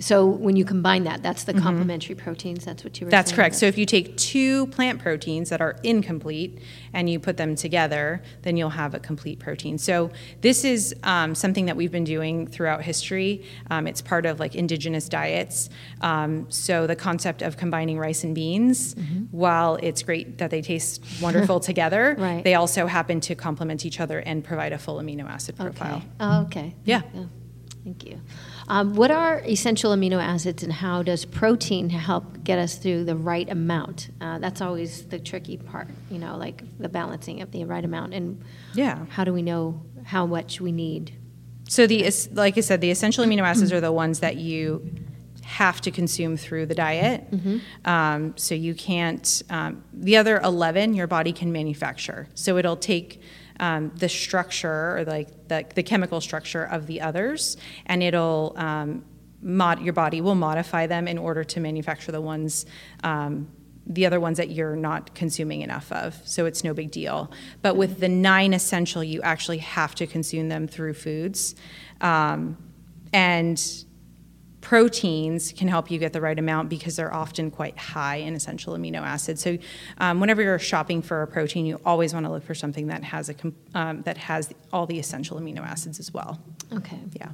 so 0.01 0.27
when 0.27 0.55
you 0.55 0.67
combine 0.67 1.05
that, 1.05 1.23
that's 1.23 1.45
the 1.45 1.53
mm-hmm. 1.53 1.63
complementary 1.63 2.15
proteins. 2.15 2.65
That's 2.65 2.85
what 2.85 3.01
you 3.01 3.07
were. 3.07 3.11
That's 3.11 3.33
correct. 3.33 3.55
So 3.55 3.65
if 3.67 3.79
you 3.79 3.87
take 3.87 4.17
two 4.19 4.67
plant 4.67 5.01
proteins 5.01 5.49
that 5.49 5.63
are 5.63 5.79
incomplete 5.83 6.61
and 6.93 7.09
you 7.09 7.19
put 7.19 7.39
them 7.39 7.55
together, 7.55 8.23
then 8.43 8.59
you'll 8.59 8.71
have 8.71 8.93
a 8.95 9.01
complete 9.01 9.39
protein. 9.39 9.79
So 9.79 10.11
this 10.43 10.65
is 10.65 10.95
um, 11.05 11.35
something 11.35 11.67
that 11.67 11.77
we've 11.77 11.91
been 11.91 12.05
doing 12.05 12.47
throughout 12.47 12.83
history. 12.83 13.45
Um, 13.71 13.87
it's 13.87 14.03
part 14.03 14.27
of 14.27 14.39
like 14.39 14.55
indigenous 14.55 15.09
diets. 15.09 15.71
Um, 16.03 16.51
so 16.51 16.87
the 16.87 16.97
concept 16.97 17.41
of 17.41 17.57
combining 17.57 17.99
rice 17.99 18.25
and 18.25 18.35
beans, 18.35 18.95
mm-hmm. 18.95 19.25
while 19.31 19.77
it's 19.77 20.03
great 20.03 20.37
that 20.37 20.51
they 20.51 20.61
taste 20.61 21.03
wonderful 21.23 21.61
together, 21.61 22.15
right. 22.19 22.45
they 22.45 22.55
also 22.55 22.87
happen 22.87 23.21
to 23.23 23.35
complement 23.35 23.87
each 23.87 24.01
other 24.01 24.19
and 24.19 24.45
provide 24.45 24.75
a 24.75 24.79
full 24.79 24.99
amino 24.99 25.27
acid 25.27 25.57
profile. 25.57 25.97
Okay. 25.97 26.07
Oh, 26.21 26.43
okay. 26.43 26.75
yeah. 26.85 27.03
yeah. 27.15 27.25
Thank 27.85 28.07
you. 28.07 28.21
Um, 28.69 28.95
what 28.95 29.11
are 29.11 29.41
essential 29.41 29.93
amino 29.93 30.23
acids, 30.23 30.63
and 30.63 30.73
how 30.73 31.03
does 31.03 31.25
protein 31.25 31.91
help 31.91 32.45
get 32.45 32.59
us 32.59 32.77
through 32.77 33.05
the 33.05 33.17
right 33.17 33.49
amount? 33.51 34.11
Uh, 34.21 34.39
that's 34.39 34.61
always 34.61 35.07
the 35.07 35.19
tricky 35.19 35.57
part, 35.57 35.89
you 36.09 36.19
know, 36.19 36.37
like 36.37 36.63
the 36.79 36.89
balancing 36.89 37.43
of 37.43 37.51
the 37.51 37.65
right 37.65 37.85
amount. 37.85 38.15
And 38.15 38.41
yeah, 38.75 39.05
how 39.09 39.25
do 39.25 39.33
we 39.33 39.43
know 39.43 39.83
how 40.05 40.27
much 40.27 40.61
we 40.61 40.71
need? 40.71 41.15
So 41.69 41.89
the 41.89 42.09
like 42.33 42.57
I 42.57 42.61
said, 42.61 42.81
the 42.81 42.91
essential 42.91 43.25
amino 43.25 43.43
acids 43.43 43.73
are 43.73 43.81
the 43.81 43.93
ones 43.93 44.21
that 44.21 44.37
you 44.37 44.89
have 45.43 45.81
to 45.81 45.91
consume 45.91 46.37
through 46.37 46.67
the 46.67 46.75
diet. 46.75 47.29
Mm-hmm. 47.31 47.59
Um, 47.85 48.35
so 48.37 48.55
you 48.55 48.75
can't. 48.75 49.43
Um, 49.51 49.83
the 49.93 50.17
other 50.17 50.39
eleven, 50.39 50.95
your 50.95 51.09
body 51.09 51.33
can 51.33 51.51
manufacture. 51.51 52.29
So 52.35 52.59
it'll 52.59 52.77
take 52.77 53.21
um, 53.63 53.93
the 53.95 54.09
structure 54.09 54.99
or 54.99 55.05
like 55.07 55.49
the, 55.49 55.65
the 55.77 55.85
chemical 55.85 56.21
structure 56.21 56.65
of 56.65 56.89
the 56.89 57.01
others, 57.01 57.57
and 57.87 58.03
it'll 58.03 58.55
um, 58.57 59.05
mod 59.41 59.81
your 59.81 59.93
body 59.93 60.21
will 60.21 60.35
modify 60.35 60.87
them 60.89 61.07
in 61.07 61.17
order 61.17 61.45
to 61.45 61.61
manufacture 61.61 62.13
the 62.13 62.21
ones. 62.21 62.67
Um, 63.05 63.49
the 63.85 64.07
other 64.07 64.21
ones 64.21 64.37
that 64.37 64.51
you're 64.51 64.77
not 64.77 65.15
consuming 65.15 65.63
enough 65.63 65.91
of, 65.91 66.21
so 66.25 66.47
it's 66.47 66.63
no 66.63 66.75
big 66.75 66.91
deal. 66.91 67.33
But 67.63 67.77
with 67.77 67.99
the 67.99 68.09
nine 68.09 68.53
essential, 68.53 69.03
you 69.03 69.21
actually 69.23 69.59
have 69.59 69.95
to 69.97 70.07
consume 70.07 70.49
them 70.49 70.69
through 70.69 70.95
foods, 70.95 71.55
um, 72.01 72.57
and 73.13 73.61
proteins 74.63 75.53
can 75.53 75.69
help 75.69 75.91
you 75.91 75.99
get 75.99 76.15
the 76.15 76.21
right 76.21 76.39
amount 76.39 76.71
because 76.71 76.97
they're 76.97 77.13
often 77.13 77.51
quite 77.51 77.77
high 77.77 78.17
in 78.17 78.35
essential 78.35 78.75
amino 78.75 79.03
acids. 79.03 79.43
So, 79.43 79.59
um, 79.99 80.21
whenever 80.21 80.41
you're 80.41 80.59
shopping 80.59 81.03
for 81.03 81.23
a 81.23 81.27
protein, 81.27 81.67
you 81.67 81.79
always 81.85 82.15
want 82.15 82.25
to 82.25 82.33
look 82.33 82.45
for 82.45 82.55
something 82.55 82.87
that 82.87 83.05
has 83.05 83.29
a 83.29 83.35
um, 83.75 84.03
that 84.03 84.17
has 84.17 84.55
all 84.73 84.87
the 84.87 84.99
essential 84.99 85.39
amino 85.39 85.61
acids 85.61 86.01
as 86.01 86.15
well. 86.15 86.41
Okay. 86.73 86.99
Yeah. 87.13 87.29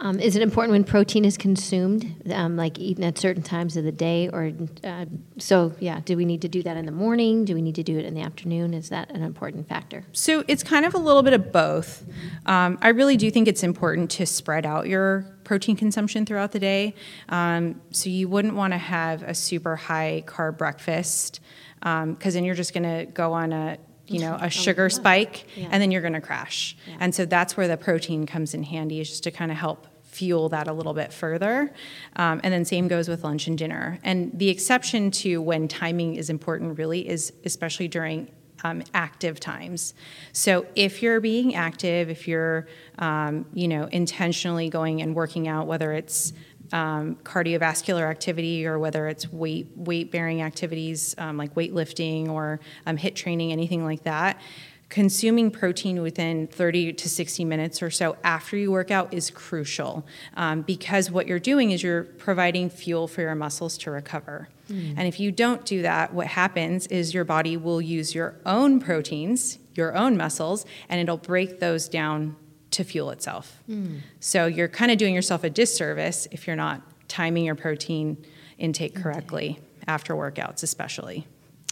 Um, 0.00 0.20
is 0.20 0.36
it 0.36 0.42
important 0.42 0.72
when 0.72 0.84
protein 0.84 1.24
is 1.24 1.36
consumed, 1.36 2.14
um, 2.32 2.56
like 2.56 2.78
eaten 2.78 3.02
at 3.02 3.18
certain 3.18 3.42
times 3.42 3.76
of 3.76 3.84
the 3.84 3.92
day, 3.92 4.28
or 4.28 4.52
uh, 4.84 5.06
so? 5.38 5.72
Yeah, 5.80 6.00
do 6.04 6.16
we 6.16 6.24
need 6.24 6.42
to 6.42 6.48
do 6.48 6.62
that 6.62 6.76
in 6.76 6.86
the 6.86 6.92
morning? 6.92 7.44
Do 7.44 7.54
we 7.54 7.62
need 7.62 7.74
to 7.74 7.82
do 7.82 7.98
it 7.98 8.04
in 8.04 8.14
the 8.14 8.20
afternoon? 8.20 8.74
Is 8.74 8.90
that 8.90 9.10
an 9.10 9.22
important 9.22 9.68
factor? 9.68 10.04
So 10.12 10.44
it's 10.46 10.62
kind 10.62 10.84
of 10.84 10.94
a 10.94 10.98
little 10.98 11.22
bit 11.22 11.32
of 11.32 11.52
both. 11.52 12.04
Um, 12.46 12.78
I 12.80 12.88
really 12.88 13.16
do 13.16 13.30
think 13.30 13.48
it's 13.48 13.64
important 13.64 14.10
to 14.12 14.26
spread 14.26 14.64
out 14.64 14.86
your 14.86 15.26
protein 15.44 15.76
consumption 15.76 16.26
throughout 16.26 16.52
the 16.52 16.60
day. 16.60 16.94
Um, 17.28 17.80
so 17.90 18.10
you 18.10 18.28
wouldn't 18.28 18.54
want 18.54 18.74
to 18.74 18.78
have 18.78 19.22
a 19.22 19.34
super 19.34 19.76
high 19.76 20.22
carb 20.26 20.58
breakfast 20.58 21.40
because 21.80 22.02
um, 22.02 22.16
then 22.20 22.44
you're 22.44 22.54
just 22.54 22.74
going 22.74 22.82
to 22.82 23.10
go 23.12 23.32
on 23.32 23.52
a 23.52 23.78
you 24.08 24.20
know 24.20 24.34
a 24.34 24.46
oh, 24.46 24.48
sugar 24.48 24.88
spike 24.88 25.46
yeah. 25.56 25.68
and 25.70 25.82
then 25.82 25.90
you're 25.90 26.00
going 26.00 26.12
to 26.12 26.20
crash 26.20 26.76
yeah. 26.86 26.96
and 27.00 27.14
so 27.14 27.24
that's 27.24 27.56
where 27.56 27.68
the 27.68 27.76
protein 27.76 28.26
comes 28.26 28.54
in 28.54 28.62
handy 28.62 29.00
is 29.00 29.08
just 29.08 29.24
to 29.24 29.30
kind 29.30 29.50
of 29.50 29.56
help 29.56 29.86
fuel 30.02 30.48
that 30.48 30.66
a 30.66 30.72
little 30.72 30.94
bit 30.94 31.12
further 31.12 31.72
um, 32.16 32.40
and 32.42 32.52
then 32.52 32.64
same 32.64 32.88
goes 32.88 33.08
with 33.08 33.22
lunch 33.22 33.46
and 33.46 33.58
dinner 33.58 33.98
and 34.02 34.36
the 34.38 34.48
exception 34.48 35.10
to 35.10 35.40
when 35.40 35.68
timing 35.68 36.16
is 36.16 36.30
important 36.30 36.78
really 36.78 37.08
is 37.08 37.32
especially 37.44 37.86
during 37.86 38.28
um, 38.64 38.82
active 38.94 39.38
times. 39.40 39.94
So 40.32 40.66
if 40.74 41.02
you're 41.02 41.20
being 41.20 41.54
active, 41.54 42.10
if 42.10 42.26
you're, 42.26 42.66
um, 42.98 43.46
you 43.52 43.68
know, 43.68 43.84
intentionally 43.84 44.68
going 44.68 45.00
and 45.02 45.14
working 45.14 45.48
out, 45.48 45.66
whether 45.66 45.92
it's 45.92 46.32
um, 46.72 47.16
cardiovascular 47.16 48.08
activity 48.08 48.66
or 48.66 48.78
whether 48.78 49.08
it's 49.08 49.32
weight 49.32 49.68
weight 49.76 50.10
bearing 50.10 50.42
activities 50.42 51.14
um, 51.18 51.36
like 51.36 51.54
weightlifting 51.54 52.28
or 52.28 52.60
um, 52.86 52.96
HIIT 52.96 53.14
training, 53.14 53.52
anything 53.52 53.84
like 53.84 54.02
that. 54.04 54.40
Consuming 54.88 55.50
protein 55.50 56.00
within 56.00 56.46
30 56.46 56.94
to 56.94 57.10
60 57.10 57.44
minutes 57.44 57.82
or 57.82 57.90
so 57.90 58.16
after 58.24 58.56
you 58.56 58.72
work 58.72 58.90
out 58.90 59.12
is 59.12 59.30
crucial 59.30 60.06
um, 60.34 60.62
because 60.62 61.10
what 61.10 61.26
you're 61.26 61.38
doing 61.38 61.72
is 61.72 61.82
you're 61.82 62.04
providing 62.04 62.70
fuel 62.70 63.06
for 63.06 63.20
your 63.20 63.34
muscles 63.34 63.76
to 63.78 63.90
recover. 63.90 64.48
Mm. 64.70 64.94
And 64.96 65.06
if 65.06 65.20
you 65.20 65.30
don't 65.30 65.66
do 65.66 65.82
that, 65.82 66.14
what 66.14 66.28
happens 66.28 66.86
is 66.86 67.12
your 67.12 67.24
body 67.24 67.54
will 67.56 67.82
use 67.82 68.14
your 68.14 68.36
own 68.46 68.80
proteins, 68.80 69.58
your 69.74 69.94
own 69.94 70.16
muscles, 70.16 70.64
and 70.88 71.02
it'll 71.02 71.18
break 71.18 71.60
those 71.60 71.86
down 71.86 72.36
to 72.78 72.84
fuel 72.84 73.10
itself. 73.10 73.60
Mm. 73.68 74.02
So 74.20 74.46
you're 74.46 74.68
kind 74.68 74.92
of 74.92 74.98
doing 74.98 75.12
yourself 75.12 75.42
a 75.42 75.50
disservice 75.50 76.28
if 76.30 76.46
you're 76.46 76.54
not 76.54 76.80
timing 77.08 77.44
your 77.44 77.56
protein 77.56 78.24
intake 78.56 78.94
correctly 78.94 79.58
okay. 79.58 79.84
after 79.88 80.14
workouts, 80.14 80.62
especially. 80.62 81.26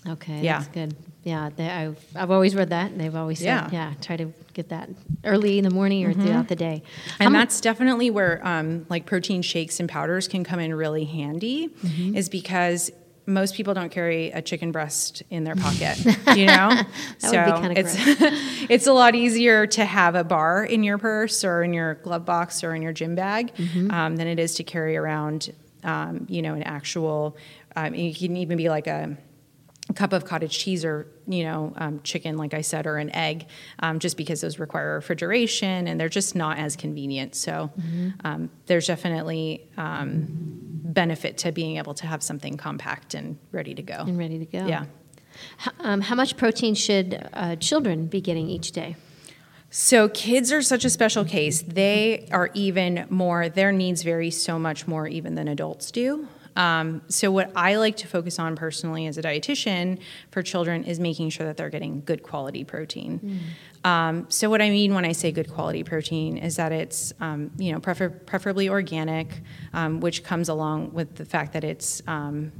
Okay, 0.08 0.40
yeah. 0.42 0.58
that's 0.58 0.68
good. 0.68 0.96
Yeah, 1.22 1.50
they, 1.54 1.68
I've, 1.68 2.04
I've 2.16 2.32
always 2.32 2.56
read 2.56 2.70
that, 2.70 2.90
and 2.90 3.00
they've 3.00 3.14
always 3.14 3.38
said, 3.38 3.44
yeah, 3.44 3.68
yeah 3.72 3.94
try 4.00 4.16
to 4.16 4.32
get 4.52 4.70
that 4.70 4.90
early 5.22 5.58
in 5.58 5.64
the 5.64 5.70
morning 5.70 6.04
or 6.04 6.10
mm-hmm. 6.10 6.24
throughout 6.24 6.48
the 6.48 6.56
day. 6.56 6.82
And 7.20 7.32
that's 7.32 7.60
definitely 7.60 8.10
where 8.10 8.44
um, 8.44 8.86
like 8.88 9.06
protein 9.06 9.42
shakes 9.42 9.78
and 9.78 9.88
powders 9.88 10.26
can 10.26 10.42
come 10.42 10.58
in 10.58 10.74
really 10.74 11.04
handy, 11.04 11.68
mm-hmm. 11.68 12.16
is 12.16 12.28
because 12.28 12.90
most 13.26 13.54
people 13.54 13.74
don't 13.74 13.90
carry 13.90 14.30
a 14.30 14.40
chicken 14.40 14.70
breast 14.70 15.22
in 15.30 15.44
their 15.44 15.56
pocket, 15.56 15.98
you 16.36 16.46
know? 16.46 16.70
so 17.18 17.42
it's 17.76 17.94
it's 18.70 18.86
a 18.86 18.92
lot 18.92 19.14
easier 19.14 19.66
to 19.66 19.84
have 19.84 20.14
a 20.14 20.24
bar 20.24 20.64
in 20.64 20.84
your 20.84 20.96
purse 20.96 21.44
or 21.44 21.62
in 21.62 21.72
your 21.72 21.94
glove 21.96 22.24
box 22.24 22.62
or 22.62 22.74
in 22.74 22.82
your 22.82 22.92
gym 22.92 23.14
bag 23.14 23.54
mm-hmm. 23.54 23.90
um, 23.90 24.16
than 24.16 24.28
it 24.28 24.38
is 24.38 24.54
to 24.54 24.64
carry 24.64 24.96
around, 24.96 25.52
um, 25.82 26.26
you 26.28 26.42
know, 26.42 26.54
an 26.54 26.62
actual. 26.62 27.36
Um, 27.74 27.94
it 27.94 28.16
can 28.16 28.36
even 28.38 28.56
be 28.56 28.70
like 28.70 28.86
a 28.86 29.16
a 29.16 29.25
cup 29.94 30.12
of 30.12 30.24
cottage 30.24 30.58
cheese 30.58 30.84
or 30.84 31.06
you 31.28 31.44
know 31.44 31.72
um, 31.76 32.00
chicken 32.02 32.36
like 32.36 32.52
i 32.54 32.60
said 32.60 32.86
or 32.86 32.96
an 32.96 33.08
egg 33.14 33.46
um, 33.78 33.98
just 33.98 34.16
because 34.16 34.40
those 34.40 34.58
require 34.58 34.94
refrigeration 34.94 35.86
and 35.86 36.00
they're 36.00 36.08
just 36.08 36.34
not 36.34 36.58
as 36.58 36.76
convenient. 36.76 37.34
So 37.34 37.70
mm-hmm. 37.78 38.10
um, 38.24 38.50
there's 38.66 38.86
definitely 38.86 39.68
um, 39.76 40.26
benefit 40.28 41.38
to 41.38 41.52
being 41.52 41.76
able 41.76 41.94
to 41.94 42.06
have 42.06 42.22
something 42.22 42.56
compact 42.56 43.14
and 43.14 43.38
ready 43.52 43.74
to 43.74 43.82
go. 43.82 43.98
And 44.00 44.18
ready 44.18 44.38
to 44.38 44.46
go. 44.46 44.66
Yeah. 44.66 44.86
How, 45.58 45.72
um, 45.80 46.00
how 46.00 46.14
much 46.14 46.36
protein 46.36 46.74
should 46.74 47.28
uh, 47.32 47.56
children 47.56 48.06
be 48.06 48.20
getting 48.20 48.48
each 48.48 48.72
day? 48.72 48.96
So 49.68 50.08
kids 50.08 50.52
are 50.52 50.62
such 50.62 50.84
a 50.84 50.90
special 50.90 51.24
case. 51.24 51.62
They 51.62 52.28
are 52.30 52.50
even 52.54 53.06
more 53.10 53.48
their 53.48 53.72
needs 53.72 54.02
vary 54.02 54.30
so 54.30 54.58
much 54.58 54.86
more 54.86 55.06
even 55.06 55.34
than 55.34 55.48
adults 55.48 55.90
do 55.90 56.28
um, 56.56 57.02
so, 57.08 57.30
what 57.30 57.52
I 57.54 57.76
like 57.76 57.96
to 57.98 58.08
focus 58.08 58.38
on 58.38 58.56
personally 58.56 59.06
as 59.06 59.18
a 59.18 59.22
dietitian 59.22 60.00
for 60.30 60.42
children 60.42 60.84
is 60.84 60.98
making 60.98 61.30
sure 61.30 61.46
that 61.46 61.58
they're 61.58 61.70
getting 61.70 62.02
good 62.04 62.22
quality 62.22 62.64
protein. 62.64 63.20
Mm. 63.84 63.88
Um, 63.88 64.26
so, 64.30 64.48
what 64.48 64.62
I 64.62 64.70
mean 64.70 64.94
when 64.94 65.04
I 65.04 65.12
say 65.12 65.30
good 65.32 65.52
quality 65.52 65.84
protein 65.84 66.38
is 66.38 66.56
that 66.56 66.72
it's, 66.72 67.12
um, 67.20 67.50
you 67.58 67.72
know, 67.72 67.78
prefer- 67.78 68.08
preferably 68.08 68.70
organic, 68.70 69.42
um, 69.74 70.00
which 70.00 70.24
comes 70.24 70.48
along 70.48 70.94
with 70.94 71.16
the 71.16 71.26
fact 71.26 71.52
that 71.52 71.62
it's 71.62 72.00
um, 72.06 72.52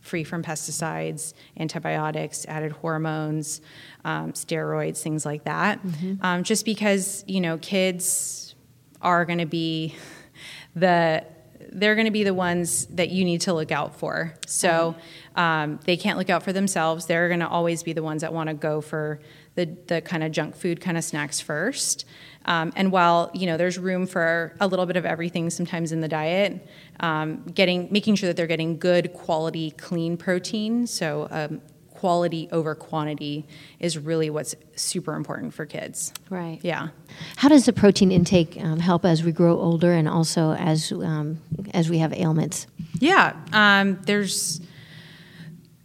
free 0.00 0.24
from 0.24 0.42
pesticides, 0.42 1.34
antibiotics, 1.58 2.46
added 2.46 2.72
hormones, 2.72 3.60
um, 4.04 4.32
steroids, 4.32 5.02
things 5.02 5.26
like 5.26 5.44
that. 5.44 5.84
Mm-hmm. 5.84 6.42
just 6.42 6.64
because, 6.64 7.22
you 7.26 7.40
know, 7.40 7.58
kids 7.58 8.54
are 9.02 9.26
going 9.26 9.40
to 9.40 9.46
be 9.46 9.94
the 10.74 11.24
they're 11.72 11.94
going 11.94 12.06
to 12.06 12.12
be 12.12 12.24
the 12.24 12.34
ones 12.34 12.86
that 12.86 13.10
you 13.10 13.24
need 13.24 13.40
to 13.42 13.52
look 13.52 13.72
out 13.72 13.96
for. 13.96 14.34
So 14.46 14.94
um, 15.36 15.80
they 15.84 15.96
can't 15.96 16.18
look 16.18 16.30
out 16.30 16.42
for 16.42 16.52
themselves. 16.52 17.06
They're 17.06 17.28
going 17.28 17.40
to 17.40 17.48
always 17.48 17.82
be 17.82 17.92
the 17.92 18.02
ones 18.02 18.22
that 18.22 18.32
want 18.32 18.48
to 18.48 18.54
go 18.54 18.80
for 18.80 19.20
the, 19.54 19.66
the 19.86 20.00
kind 20.00 20.22
of 20.22 20.32
junk 20.32 20.56
food 20.56 20.80
kind 20.80 20.96
of 20.96 21.04
snacks 21.04 21.40
first. 21.40 22.04
Um, 22.44 22.72
and 22.74 22.90
while 22.90 23.30
you 23.34 23.46
know 23.46 23.56
there's 23.56 23.78
room 23.78 24.06
for 24.06 24.54
a 24.60 24.66
little 24.66 24.86
bit 24.86 24.96
of 24.96 25.06
everything 25.06 25.50
sometimes 25.50 25.92
in 25.92 26.00
the 26.00 26.08
diet, 26.08 26.66
um, 27.00 27.44
getting 27.54 27.88
making 27.90 28.16
sure 28.16 28.28
that 28.28 28.36
they're 28.36 28.46
getting 28.46 28.78
good 28.78 29.12
quality 29.12 29.70
clean 29.72 30.16
protein. 30.16 30.86
So 30.86 31.28
um, 31.30 31.60
quality 32.02 32.48
over 32.50 32.74
quantity 32.74 33.46
is 33.78 33.96
really 33.96 34.28
what's 34.28 34.56
super 34.74 35.14
important 35.14 35.54
for 35.54 35.64
kids. 35.64 36.12
Right. 36.30 36.58
Yeah. 36.60 36.88
How 37.36 37.48
does 37.48 37.64
the 37.64 37.72
protein 37.72 38.10
intake 38.10 38.58
um, 38.60 38.80
help 38.80 39.04
as 39.04 39.22
we 39.22 39.30
grow 39.30 39.56
older 39.56 39.92
and 39.92 40.08
also 40.08 40.50
as 40.54 40.90
um, 40.90 41.40
as 41.72 41.88
we 41.88 41.98
have 41.98 42.12
ailments? 42.12 42.66
Yeah. 42.98 43.36
Um, 43.52 44.00
there's 44.04 44.60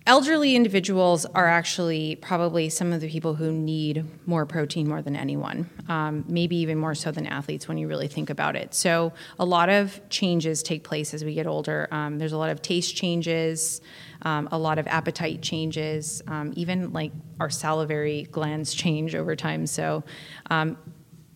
elderly 0.08 0.56
individuals 0.56 1.26
are 1.26 1.48
actually 1.48 2.15
probably 2.15 2.70
some 2.70 2.93
of 2.93 3.02
the 3.02 3.10
people 3.10 3.36
who 3.36 3.52
need 3.52 4.06
more 4.26 4.46
protein 4.46 4.88
more 4.88 5.02
than 5.02 5.15
anyone, 5.15 5.70
um, 5.89 6.26
maybe 6.28 6.56
even 6.56 6.78
more 6.78 6.96
so 6.96 7.12
than 7.12 7.28
athletes 7.28 7.67
when 7.67 7.78
you 7.78 7.88
really 7.88 8.08
think 8.08 8.30
about 8.30 8.56
it. 8.56 8.74
So, 8.74 9.13
a 9.38 9.46
lot 9.46 9.70
of 9.70 10.00
changes 10.10 10.63
take 10.63 10.84
place 10.84 11.13
as 11.13 11.24
we 11.24 11.36
get 11.36 11.46
older. 11.46 11.88
Um, 11.91 12.17
there's 12.17 12.34
a 12.34 12.38
lot 12.38 12.50
of 12.50 12.62
taste 12.62 12.96
changes 12.96 13.82
um, 14.24 14.50
a 14.52 14.58
lot 14.58 14.80
of 14.80 14.88
appetite 14.88 15.41
changes, 15.41 16.22
um, 16.28 16.54
even 16.56 16.91
like 16.93 17.12
our 17.39 17.50
salivary 17.50 18.28
glands 18.32 18.74
change 18.74 19.15
over 19.15 19.36
time. 19.36 19.67
So, 19.67 20.04
um, 20.50 20.78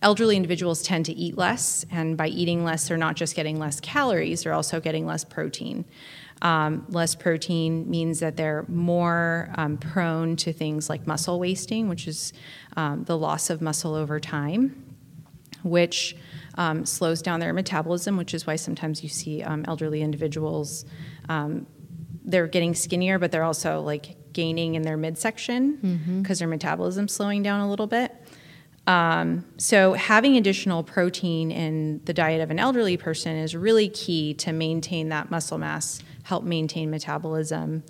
elderly 0.02 0.36
individuals 0.36 0.82
tend 0.82 1.06
to 1.06 1.14
eat 1.14 1.38
less, 1.38 1.86
and 1.92 2.18
by 2.18 2.28
eating 2.28 2.64
less, 2.64 2.88
they're 2.88 2.98
not 2.98 3.16
just 3.16 3.36
getting 3.36 3.60
less 3.60 3.80
calories, 3.80 4.44
they're 4.44 4.54
also 4.54 4.80
getting 4.80 5.06
less 5.06 5.24
protein. 5.24 5.86
Um, 6.42 6.86
less 6.90 7.14
protein 7.14 7.88
means 7.90 8.20
that 8.20 8.36
they're 8.36 8.66
more 8.68 9.52
um, 9.56 9.78
prone 9.78 10.36
to 10.38 10.52
things 10.52 10.90
like 10.90 11.06
muscle 11.06 11.40
wasting, 11.40 11.88
which 11.88 12.08
is 12.08 12.34
um, 12.76 13.04
the 13.04 13.16
loss 13.16 13.52
of 13.52 13.62
muscle 13.62 13.94
over 13.94 14.20
time, 14.20 14.96
which 15.62 16.16
um, 16.56 16.84
slows 16.84 17.22
down 17.22 17.40
their 17.40 17.54
metabolism, 17.54 18.18
which 18.18 18.34
is 18.34 18.48
why 18.48 18.56
sometimes 18.56 19.04
you 19.04 19.10
see 19.10 19.44
um, 19.44 19.64
elderly 19.68 20.02
individuals 20.02 20.86
um, 21.30 21.68
they're 22.24 22.48
getting 22.48 22.74
skinnier, 22.74 23.20
but 23.20 23.32
they're 23.32 23.44
also 23.44 23.82
like 23.82 24.16
gaining 24.34 24.76
in 24.76 24.82
their 24.82 24.98
midsection 24.98 25.76
because 25.76 25.90
mm-hmm. 25.90 26.34
their 26.34 26.48
metabolism's 26.48 27.14
slowing 27.14 27.44
down 27.44 27.62
a 27.62 27.70
little 27.70 27.88
bit. 27.88 28.16
Um, 28.88 29.46
so 29.58 29.94
having 29.94 30.38
additional 30.38 30.84
protein 30.84 31.52
in 31.52 32.02
the 32.06 32.14
diet 32.14 32.42
of 32.42 32.50
an 32.50 32.60
elderly 32.60 32.98
person 32.98 33.38
is 33.38 33.56
really 33.56 33.90
key 33.90 34.34
to 34.36 34.52
maintain 34.52 35.10
that 35.10 35.30
muscle 35.30 35.58
mass, 35.58 36.02
help 36.24 36.44
maintain 36.44 36.90
metabolism, 36.90 37.84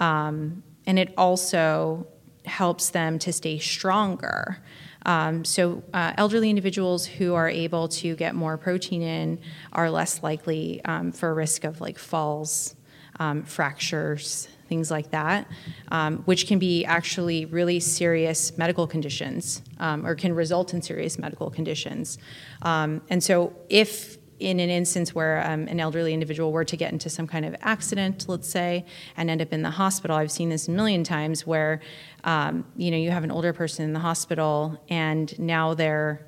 um, 0.00 0.62
and 0.86 0.98
it 0.98 1.14
also 1.16 2.06
helps 2.44 2.90
them 2.90 3.18
to 3.20 3.32
stay 3.32 3.58
stronger. 3.58 4.58
Um, 5.06 5.44
so, 5.44 5.82
uh, 5.92 6.12
elderly 6.16 6.50
individuals 6.50 7.06
who 7.06 7.34
are 7.34 7.48
able 7.48 7.88
to 7.88 8.14
get 8.16 8.34
more 8.34 8.56
protein 8.56 9.02
in 9.02 9.38
are 9.72 9.90
less 9.90 10.22
likely 10.22 10.84
um, 10.84 11.12
for 11.12 11.32
risk 11.34 11.64
of 11.64 11.80
like 11.80 11.98
falls 11.98 12.76
um, 13.18 13.42
fractures, 13.42 14.48
things 14.72 14.90
like 14.90 15.10
that, 15.10 15.46
um, 15.88 16.22
which 16.24 16.46
can 16.46 16.58
be 16.58 16.82
actually 16.86 17.44
really 17.44 17.78
serious 17.78 18.56
medical 18.56 18.86
conditions 18.86 19.60
um, 19.80 20.06
or 20.06 20.14
can 20.14 20.34
result 20.34 20.72
in 20.72 20.80
serious 20.80 21.18
medical 21.18 21.50
conditions. 21.50 22.16
Um, 22.62 23.02
and 23.10 23.22
so, 23.22 23.54
if 23.68 24.16
in 24.40 24.58
an 24.60 24.70
instance 24.70 25.14
where 25.14 25.46
um, 25.46 25.68
an 25.68 25.78
elderly 25.78 26.14
individual 26.14 26.52
were 26.52 26.64
to 26.64 26.76
get 26.76 26.90
into 26.90 27.10
some 27.10 27.26
kind 27.26 27.44
of 27.44 27.54
accident, 27.60 28.24
let's 28.28 28.48
say, 28.48 28.86
and 29.18 29.28
end 29.28 29.42
up 29.42 29.52
in 29.52 29.60
the 29.60 29.74
hospital, 29.82 30.16
I've 30.16 30.32
seen 30.32 30.48
this 30.48 30.68
a 30.68 30.70
million 30.70 31.04
times 31.04 31.46
where 31.46 31.80
um, 32.24 32.64
you 32.74 32.90
know 32.90 32.96
you 32.96 33.10
have 33.10 33.24
an 33.24 33.30
older 33.30 33.52
person 33.52 33.84
in 33.84 33.92
the 33.92 34.04
hospital 34.10 34.82
and 34.88 35.38
now 35.38 35.74
they're 35.74 36.26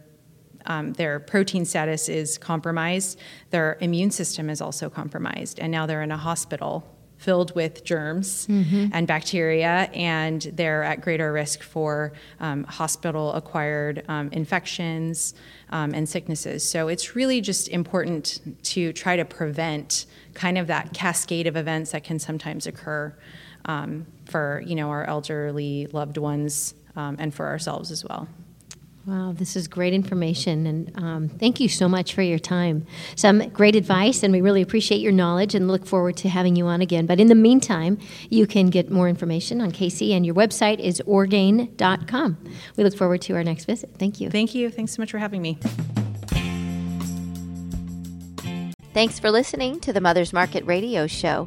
um, 0.67 0.93
their 0.93 1.19
protein 1.19 1.65
status 1.65 2.11
is 2.11 2.37
compromised, 2.37 3.19
their 3.51 3.79
immune 3.81 4.11
system 4.11 4.51
is 4.51 4.61
also 4.61 4.91
compromised, 4.91 5.59
and 5.61 5.73
now 5.73 5.87
they're 5.87 6.03
in 6.03 6.13
a 6.13 6.23
hospital 6.31 6.94
filled 7.25 7.55
with 7.55 7.85
germs 7.85 8.47
mm-hmm. 8.47 8.89
and 8.93 9.07
bacteria, 9.07 9.89
and 9.95 10.43
they're 10.53 10.83
at 10.83 11.01
greater 11.01 11.33
risk 11.33 11.63
for 11.63 12.13
um, 12.41 12.65
hospital 12.65 13.33
acquired 13.33 14.05
um, 14.09 14.29
infections 14.33 15.35
um, 15.71 15.95
and 15.95 16.07
sicknesses. 16.07 16.63
So 16.63 16.89
it's 16.89 17.17
really 17.17 17.41
just 17.41 17.69
important 17.69 18.41
to 18.65 18.93
try 18.93 19.17
to 19.17 19.25
prevent 19.25 20.05
kind 20.35 20.59
of 20.59 20.67
that 20.67 20.93
cascade 20.93 21.47
of 21.47 21.57
events 21.57 21.93
that 21.93 22.05
can 22.05 22.19
sometimes 22.19 22.67
occur 22.67 23.15
um, 23.65 24.07
for 24.27 24.63
you 24.67 24.75
know 24.75 24.91
our 24.91 25.05
elderly 25.05 25.87
loved 25.93 26.19
ones 26.19 26.75
um, 26.97 27.17
and 27.19 27.33
for 27.35 27.47
ourselves 27.47 27.91
as 27.91 28.05
well. 28.05 28.29
Wow, 29.07 29.35
this 29.37 29.55
is 29.55 29.69
great 29.69 29.93
information, 29.93 30.67
and 30.67 30.93
um, 30.97 31.29
thank 31.29 31.61
you 31.61 31.69
so 31.69 31.91
much 31.91 32.15
for 32.15 32.23
your 32.23 32.39
time. 32.39 32.87
Some 33.17 33.51
great 33.51 33.77
advice, 33.77 34.23
and 34.23 34.33
we 34.33 34.41
really 34.41 34.63
appreciate 34.63 35.03
your 35.03 35.13
knowledge 35.13 35.55
and 35.55 35.69
look 35.69 35.85
forward 35.85 36.17
to 36.19 36.31
having 36.31 36.57
you 36.57 36.67
on 36.69 36.81
again. 36.81 37.05
But 37.05 37.21
in 37.21 37.27
the 37.27 37.35
meantime, 37.35 37.99
you 38.31 38.47
can 38.47 38.71
get 38.71 38.91
more 38.91 39.07
information 39.07 39.61
on 39.61 39.73
Casey, 39.73 40.15
and 40.15 40.25
your 40.25 40.35
website 40.35 40.79
is 40.79 41.03
orgain.com. 41.05 42.39
We 42.79 42.85
look 42.85 42.97
forward 42.97 43.21
to 43.23 43.35
our 43.35 43.45
next 43.45 43.67
visit. 43.67 43.91
Thank 43.99 44.23
you. 44.23 44.31
Thank 44.31 44.55
you. 44.55 44.71
Thanks 44.71 44.95
so 44.95 45.03
much 45.03 45.11
for 45.11 45.19
having 45.19 45.43
me. 45.43 45.59
Thanks 48.95 49.19
for 49.19 49.31
listening 49.31 49.81
to 49.81 49.93
the 49.93 50.01
Mother's 50.01 50.33
Market 50.33 50.65
radio 50.65 51.07
show 51.07 51.47